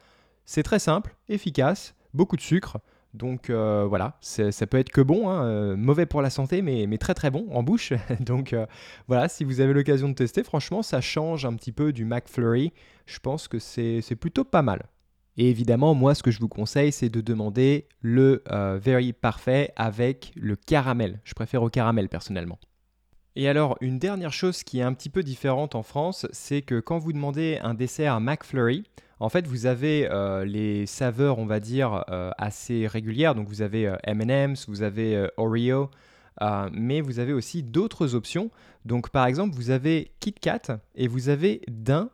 C'est 0.45 0.65
très 0.65 0.81
simple, 0.81 1.15
efficace, 1.29 1.95
beaucoup 2.15 2.35
de 2.35 2.41
sucre. 2.41 2.79
Donc 3.17 3.51
euh, 3.51 3.87
voilà, 3.89 4.17
ça 4.21 4.67
peut 4.67 4.79
être 4.79 4.91
que 4.91 5.01
bon, 5.01 5.29
hein, 5.29 5.75
mauvais 5.77 6.07
pour 6.07 6.23
la 6.23 6.31
santé, 6.31 6.63
mais, 6.63 6.99
très 6.99 7.15
très 7.15 7.31
bon 7.31 7.47
en 7.51 7.63
bouche. 7.63 7.93
Donc 8.21 8.55
voilà, 9.09 9.29
si 9.29 9.45
vous 9.45 9.61
avez 9.61 9.73
l'occasion 9.73 10.09
de 10.09 10.15
tester, 10.15 10.45
franchement, 10.45 10.83
ça 10.83 11.01
change 11.01 11.45
un 11.45 11.55
petit 11.55 11.73
peu 11.73 11.93
du 11.93 12.05
McFlurry. 12.05 12.73
Je 13.07 13.19
pense 13.19 13.49
que 13.49 13.59
c'est 13.59 14.17
plutôt 14.19 14.45
pas 14.45 14.63
mal. 14.63 14.87
Et 15.39 15.51
évidemment, 15.51 15.95
moi, 15.95 16.15
ce 16.15 16.23
que 16.23 16.31
je 16.31 16.41
vous 16.41 16.49
conseille, 16.49 16.93
c'est 16.93 17.11
de 17.11 17.21
demander 17.21 17.89
le 18.01 18.43
euh, 18.51 18.79
Very 18.83 19.13
Parfait 19.13 19.73
avec 19.77 20.33
le 20.35 20.57
caramel. 20.57 21.21
Je 21.25 21.35
préfère 21.35 21.63
au 21.63 21.69
caramel 21.69 22.09
personnellement. 22.09 22.59
Et 23.35 23.49
alors, 23.49 23.77
une 23.83 23.99
dernière 23.99 24.33
chose 24.33 24.63
qui 24.63 24.79
est 24.79 24.83
un 24.83 24.95
petit 24.95 25.11
peu 25.11 25.23
différente 25.23 25.75
en 25.75 25.83
France, 25.83 26.27
c'est 26.33 26.63
que 26.63 26.81
quand 26.81 26.99
vous 26.99 27.13
demandez 27.13 27.59
un 27.63 27.75
dessert 27.75 28.15
à 28.15 28.21
McFlurry, 28.21 28.85
en 29.19 29.29
fait, 29.29 29.47
vous 29.47 29.67
avez 29.67 30.09
euh, 30.11 30.45
les 30.45 30.87
saveurs, 30.87 31.39
on 31.39 31.47
va 31.47 31.61
dire, 31.61 32.05
euh, 32.11 32.31
assez 32.39 32.87
régulières. 32.87 33.35
Donc, 33.35 33.49
vous 33.49 33.63
avez 33.63 33.95
M&M's, 34.05 34.69
vous 34.69 34.83
avez 34.83 35.29
Oreo, 35.37 35.91
mais 36.73 37.01
vous 37.01 37.19
avez 37.19 37.33
aussi 37.33 37.63
d'autres 37.63 38.15
options. 38.15 38.51
Donc, 38.85 39.11
par 39.11 39.27
exemple, 39.27 39.55
vous 39.55 39.71
avez 39.71 40.13
Kit 40.21 40.35
Kat 40.35 40.79
et 40.95 41.09
vous 41.09 41.29
avez 41.29 41.63
Dain 41.69 42.11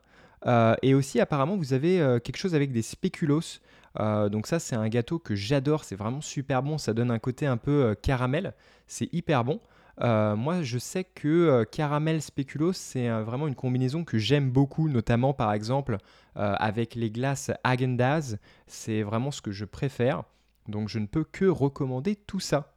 euh, 0.47 0.75
et 0.83 0.95
aussi, 0.95 1.21
apparemment, 1.21 1.57
vous 1.57 1.73
avez 1.73 2.01
euh, 2.01 2.19
quelque 2.19 2.37
chose 2.37 2.55
avec 2.55 2.73
des 2.73 2.83
spéculoos. 2.83 3.61
Euh, 4.01 4.29
donc 4.29 4.47
ça, 4.47 4.59
c'est 4.59 4.75
un 4.75 4.89
gâteau 4.89 5.19
que 5.19 5.35
j'adore. 5.35 5.85
C'est 5.85 5.97
vraiment 5.97 6.21
super 6.21 6.63
bon. 6.63 6.79
Ça 6.79 6.95
donne 6.95 7.11
un 7.11 7.19
côté 7.19 7.47
un 7.47 7.57
peu 7.57 7.95
caramel. 8.03 8.55
C'est 8.87 9.13
hyper 9.13 9.45
bon. 9.45 9.61
Moi, 10.01 10.63
je 10.63 10.79
sais 10.79 11.05
que 11.05 11.65
caramel 11.65 12.23
spéculoos, 12.23 12.73
c'est 12.73 13.09
vraiment 13.09 13.49
une 13.49 13.55
combinaison 13.55 14.05
que 14.05 14.19
j'aime 14.19 14.51
beaucoup, 14.51 14.89
notamment 14.89 15.35
par 15.35 15.53
exemple 15.53 15.99
avec 16.35 16.95
les 16.95 17.11
glaces 17.11 17.51
Häagen-Dazs. 17.65 18.39
C'est 18.67 19.03
vraiment 19.03 19.31
ce 19.31 19.43
que 19.43 19.53
je 19.53 19.65
préfère. 19.65 20.25
Donc 20.69 20.89
je 20.89 20.99
ne 20.99 21.07
peux 21.07 21.25
que 21.25 21.45
recommander 21.45 22.17
tout 22.17 22.41
ça. 22.41 22.75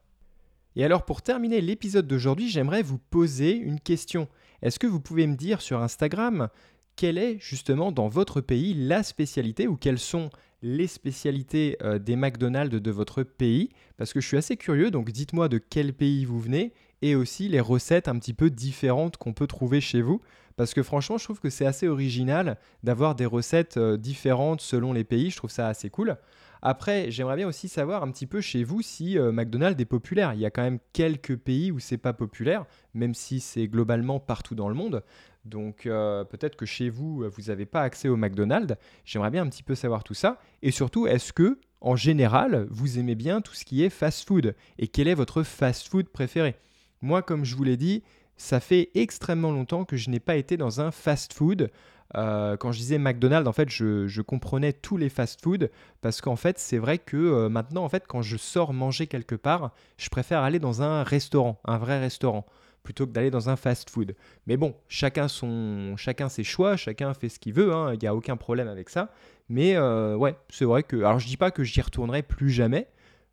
Et 0.75 0.83
alors 0.83 1.05
pour 1.05 1.21
terminer 1.21 1.61
l'épisode 1.61 2.07
d'aujourd'hui, 2.07 2.49
j'aimerais 2.49 2.81
vous 2.81 2.97
poser 2.97 3.55
une 3.55 3.79
question. 3.79 4.27
Est-ce 4.61 4.79
que 4.79 4.87
vous 4.87 4.99
pouvez 4.99 5.27
me 5.27 5.35
dire 5.35 5.61
sur 5.61 5.81
Instagram 5.81 6.49
quelle 6.95 7.17
est 7.17 7.37
justement 7.39 7.91
dans 7.91 8.07
votre 8.07 8.39
pays 8.41 8.73
la 8.73 9.03
spécialité 9.03 9.67
ou 9.67 9.75
quelles 9.75 9.99
sont 9.99 10.29
les 10.61 10.87
spécialités 10.87 11.77
euh, 11.83 11.99
des 11.99 12.15
McDonald's 12.15 12.81
de 12.81 12.91
votre 12.91 13.23
pays? 13.23 13.69
Parce 13.97 14.13
que 14.13 14.21
je 14.21 14.27
suis 14.27 14.37
assez 14.37 14.55
curieux, 14.55 14.91
donc 14.91 15.11
dites-moi 15.11 15.49
de 15.49 15.57
quel 15.57 15.93
pays 15.93 16.25
vous 16.25 16.39
venez 16.39 16.73
et 17.05 17.15
aussi 17.15 17.47
les 17.47 17.59
recettes 17.59 18.07
un 18.07 18.17
petit 18.17 18.33
peu 18.33 18.49
différentes 18.49 19.17
qu'on 19.17 19.31
peut 19.33 19.45
trouver 19.45 19.79
chez 19.79 20.01
vous. 20.01 20.21
Parce 20.55 20.73
que 20.73 20.81
franchement, 20.81 21.19
je 21.19 21.25
trouve 21.25 21.39
que 21.39 21.51
c'est 21.51 21.65
assez 21.65 21.87
original 21.87 22.57
d'avoir 22.81 23.13
des 23.13 23.27
recettes 23.27 23.77
euh, 23.77 23.95
différentes 23.95 24.61
selon 24.61 24.91
les 24.91 25.03
pays, 25.03 25.29
je 25.29 25.37
trouve 25.37 25.51
ça 25.51 25.67
assez 25.67 25.91
cool. 25.91 26.17
Après, 26.63 27.11
j'aimerais 27.11 27.35
bien 27.35 27.47
aussi 27.47 27.67
savoir 27.67 28.01
un 28.01 28.09
petit 28.09 28.25
peu 28.25 28.41
chez 28.41 28.63
vous 28.63 28.81
si 28.81 29.19
euh, 29.19 29.31
McDonald's 29.31 29.79
est 29.79 29.85
populaire. 29.85 30.33
Il 30.33 30.39
y 30.39 30.45
a 30.45 30.49
quand 30.49 30.63
même 30.63 30.79
quelques 30.93 31.35
pays 31.35 31.71
où 31.71 31.77
c'est 31.77 31.97
pas 31.97 32.13
populaire, 32.13 32.65
même 32.95 33.13
si 33.13 33.39
c'est 33.39 33.67
globalement 33.67 34.19
partout 34.19 34.55
dans 34.55 34.69
le 34.69 34.73
monde. 34.73 35.03
Donc 35.43 35.85
euh, 35.85 36.23
peut-être 36.23 36.55
que 36.55 36.65
chez 36.65 36.89
vous, 36.89 37.23
vous 37.29 37.41
n'avez 37.49 37.67
pas 37.67 37.81
accès 37.81 38.07
au 38.07 38.17
McDonald's. 38.17 38.75
J'aimerais 39.03 39.29
bien 39.29 39.43
un 39.43 39.49
petit 39.49 39.61
peu 39.61 39.75
savoir 39.75 40.03
tout 40.03 40.15
ça. 40.15 40.39
Et 40.63 40.71
surtout, 40.71 41.05
est-ce 41.05 41.33
que, 41.33 41.59
en 41.81 41.95
général, 41.95 42.65
vous 42.71 42.97
aimez 42.97 43.13
bien 43.13 43.41
tout 43.41 43.53
ce 43.53 43.63
qui 43.63 43.83
est 43.83 43.91
fast-food? 43.91 44.55
Et 44.79 44.87
quel 44.87 45.07
est 45.07 45.13
votre 45.13 45.43
fast-food 45.43 46.07
préféré? 46.07 46.55
Moi, 47.01 47.21
comme 47.21 47.45
je 47.45 47.55
vous 47.55 47.63
l'ai 47.63 47.77
dit, 47.77 48.03
ça 48.37 48.59
fait 48.59 48.89
extrêmement 48.95 49.51
longtemps 49.51 49.85
que 49.85 49.97
je 49.97 50.09
n'ai 50.09 50.19
pas 50.19 50.35
été 50.35 50.57
dans 50.57 50.81
un 50.81 50.91
fast-food. 50.91 51.71
Euh, 52.15 52.55
quand 52.57 52.71
je 52.71 52.79
disais 52.79 52.97
McDonald's, 52.97 53.47
en 53.47 53.53
fait, 53.53 53.69
je, 53.69 54.21
comprenais 54.21 54.73
tous 54.73 54.97
les 54.97 55.09
fast-food 55.09 55.71
parce 56.01 56.21
qu'en 56.21 56.35
fait, 56.35 56.59
c'est 56.59 56.77
vrai 56.77 56.97
que 56.97 57.17
euh, 57.17 57.49
maintenant, 57.49 57.83
en 57.83 57.89
fait, 57.89 58.05
quand 58.07 58.21
je 58.21 58.37
sors 58.37 58.73
manger 58.73 59.07
quelque 59.07 59.35
part, 59.35 59.73
je 59.97 60.09
préfère 60.09 60.41
aller 60.41 60.59
dans 60.59 60.81
un 60.81 61.03
restaurant, 61.03 61.59
un 61.65 61.77
vrai 61.77 61.99
restaurant 61.99 62.45
plutôt 62.83 63.07
que 63.07 63.11
d'aller 63.11 63.31
dans 63.31 63.49
un 63.49 63.55
fast-food. 63.55 64.15
Mais 64.47 64.57
bon, 64.57 64.75
chacun, 64.87 65.27
son, 65.27 65.95
chacun 65.97 66.29
ses 66.29 66.43
choix, 66.43 66.77
chacun 66.77 67.13
fait 67.13 67.29
ce 67.29 67.39
qu'il 67.39 67.53
veut, 67.53 67.73
hein, 67.73 67.93
il 67.93 67.99
n'y 67.99 68.07
a 68.07 68.15
aucun 68.15 68.37
problème 68.37 68.67
avec 68.67 68.89
ça. 68.89 69.11
Mais 69.49 69.75
euh, 69.75 70.15
ouais, 70.15 70.35
c'est 70.49 70.65
vrai 70.65 70.83
que... 70.83 70.97
Alors 70.97 71.19
je 71.19 71.27
dis 71.27 71.37
pas 71.37 71.51
que 71.51 71.63
j'y 71.63 71.81
retournerai 71.81 72.21
plus 72.21 72.51
jamais, 72.51 72.87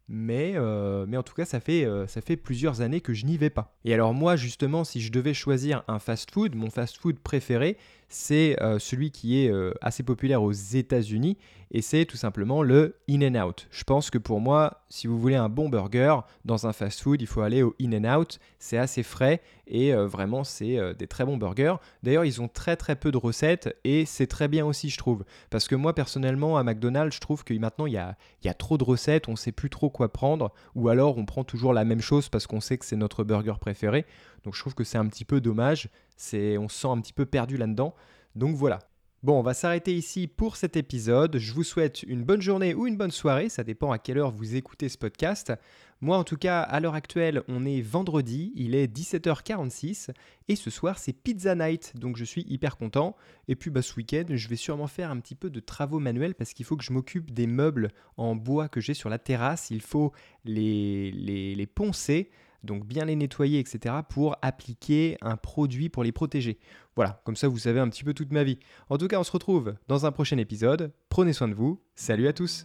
mais, 0.09 0.53
euh, 0.57 1.07
mais 1.09 1.17
en 1.17 1.23
tout 1.23 1.35
cas, 1.35 1.45
ça 1.45 1.61
fait, 1.61 1.85
euh, 1.85 2.07
ça 2.07 2.21
fait 2.21 2.37
plusieurs 2.37 2.81
années 2.81 3.01
que 3.01 3.15
je 3.15 3.25
n'y 3.25 3.37
vais 3.37 3.51
pas. 3.51 3.77
Et 3.85 3.95
alors 3.95 4.15
moi, 4.15 4.37
justement, 4.37 4.85
si 4.85 5.01
je 5.01 5.13
devais 5.13 5.35
choisir 5.35 5.85
un 5.89 5.99
fast-food, 5.99 6.55
mon 6.55 6.71
fast-food 6.71 7.19
préféré, 7.19 7.77
c'est 8.13 8.57
celui 8.79 9.11
qui 9.11 9.45
est 9.45 9.53
assez 9.81 10.03
populaire 10.03 10.43
aux 10.43 10.53
États-Unis 10.53 11.37
et 11.75 11.81
c'est 11.81 12.05
tout 12.05 12.19
simplement 12.19 12.63
le 12.63 12.97
In-N-Out. 13.09 13.67
Je 13.71 13.85
pense 13.85 14.11
que 14.11 14.19
pour 14.19 14.41
moi, 14.41 14.83
si 14.91 15.07
vous 15.07 15.19
voulez 15.19 15.37
un 15.37 15.49
bon 15.49 15.71
burger 15.71 16.17
dans 16.45 16.67
un 16.67 16.75
fast-food, 16.75 17.23
il 17.23 17.27
faut 17.27 17.41
aller 17.41 17.63
au 17.63 17.75
In-N-Out. 17.81 18.41
C'est 18.59 18.77
assez 18.77 19.03
frais 19.03 19.41
et 19.67 19.95
euh, 19.95 20.07
vraiment, 20.07 20.45
c'est 20.45 20.79
euh, 20.79 20.93
des 20.93 21.07
très 21.07 21.25
bons 21.25 21.39
burgers. 21.39 21.77
D'ailleurs, 22.03 22.27
ils 22.27 22.43
ont 22.43 22.49
très 22.49 22.77
très 22.77 22.95
peu 22.95 23.11
de 23.11 23.17
recettes 23.17 23.75
et 23.85 24.05
c'est 24.05 24.27
très 24.27 24.49
bien 24.49 24.67
aussi, 24.67 24.91
je 24.91 24.99
trouve. 24.99 25.25
Parce 25.49 25.67
que 25.67 25.75
moi, 25.75 25.95
personnellement, 25.95 26.59
à 26.59 26.63
McDonald's, 26.63 27.17
je 27.17 27.21
trouve 27.21 27.43
que 27.43 27.55
maintenant, 27.55 27.87
il 27.87 27.95
y 27.95 27.99
a, 27.99 28.17
il 28.43 28.49
y 28.49 28.51
a 28.51 28.55
trop 28.55 28.77
de 28.77 28.85
recettes, 28.85 29.29
on 29.29 29.33
ne 29.33 29.37
sait 29.37 29.53
plus 29.53 29.71
trop 29.71 29.89
quoi 29.89 30.13
prendre 30.13 30.53
ou 30.75 30.91
alors 30.91 31.17
on 31.17 31.25
prend 31.25 31.43
toujours 31.43 31.73
la 31.73 31.87
même 31.87 32.03
chose 32.03 32.29
parce 32.29 32.47
qu'on 32.47 32.61
sait 32.61 32.77
que 32.77 32.85
c'est 32.85 32.97
notre 32.97 33.25
burger 33.25 33.55
préféré. 33.59 34.05
Donc 34.45 34.55
je 34.55 34.61
trouve 34.61 34.75
que 34.75 34.85
c'est 34.85 34.99
un 34.99 35.07
petit 35.07 35.25
peu 35.25 35.41
dommage. 35.41 35.89
C'est, 36.17 36.59
on 36.59 36.69
se 36.69 36.81
sent 36.81 36.89
un 36.89 37.01
petit 37.01 37.13
peu 37.13 37.27
perdu 37.27 37.57
là-dedans. 37.57 37.95
Donc 38.35 38.57
voilà, 38.57 38.79
Bon, 39.23 39.39
on 39.39 39.43
va 39.43 39.55
s'arrêter 39.55 39.95
ici 39.95 40.27
pour 40.27 40.57
cet 40.57 40.77
épisode. 40.77 41.39
Je 41.39 41.53
vous 41.53 41.63
souhaite 41.63 42.03
une 42.03 42.25
bonne 42.25 42.43
journée 42.43 42.75
ou 42.75 42.89
une 42.89 42.97
bonne 42.97 43.13
soirée, 43.13 43.49
ça 43.49 43.63
dépend 43.63 43.93
à 43.93 43.99
quelle 44.01 44.19
heure 44.19 44.33
vous 44.33 44.57
écoutez 44.57 44.89
ce 44.89 44.99
podcast. 44.99 45.53
Moi 46.01 46.19
en 46.19 46.25
tout 46.25 46.37
cas, 46.37 46.61
à 46.61 46.81
l'heure 46.81 46.97
actuelle, 46.97 47.45
on 47.47 47.65
est 47.65 47.83
vendredi, 47.83 48.53
il 48.57 48.75
est 48.75 48.93
17h46 48.93 50.11
et 50.49 50.57
ce 50.57 50.71
soir 50.71 50.99
c'est 50.99 51.13
Pizza 51.13 51.55
Night, 51.55 51.93
donc 51.95 52.17
je 52.17 52.25
suis 52.25 52.45
hyper 52.49 52.77
content. 52.77 53.15
Et 53.47 53.55
puis 53.55 53.71
bah, 53.71 53.81
ce 53.81 53.95
week-end, 53.95 54.25
je 54.29 54.49
vais 54.49 54.57
sûrement 54.57 54.89
faire 54.89 55.13
un 55.13 55.21
petit 55.21 55.37
peu 55.37 55.51
de 55.51 55.61
travaux 55.61 56.01
manuels 56.01 56.35
parce 56.35 56.53
qu'il 56.53 56.67
faut 56.67 56.77
que 56.77 56.83
je 56.83 56.93
m'occupe 56.93 57.31
des 57.31 57.47
meubles 57.47 57.93
en 58.17 58.35
bois 58.35 58.67
que 58.69 58.81
j'ai 58.81 58.95
sur 58.95 59.09
la 59.09 59.21
terrasse. 59.21 59.71
Il 59.71 59.83
faut 59.83 60.11
les, 60.45 61.13
les, 61.13 61.55
les 61.55 61.67
poncer 61.69 62.29
donc 62.65 62.87
bien 62.87 63.05
les 63.05 63.17
nettoyer, 63.17 63.59
etc., 63.59 63.97
pour 64.09 64.37
appliquer 64.43 65.17
un 65.21 65.37
produit 65.37 65.89
pour 65.89 66.05
les 66.05 66.13
protéger. 66.13 66.59
Voilà, 66.97 67.21
comme 67.25 67.37
ça 67.37 67.49
vous 67.49 67.59
savez 67.59 67.81
un 67.81 67.89
petit 67.89 68.05
peu 68.05 68.15
toute 68.15 68.33
ma 68.33 68.45
vie. 68.45 68.59
En 68.89 68.99
tout 68.99 69.09
cas, 69.09 69.19
on 69.19 69.25
se 69.25 69.33
retrouve 69.33 69.75
dans 69.89 70.07
un 70.07 70.13
prochain 70.13 70.39
épisode. 70.39 70.93
Prenez 71.09 71.33
soin 71.33 71.49
de 71.49 71.55
vous. 71.55 71.81
Salut 71.95 72.29
à 72.29 72.33
tous 72.33 72.65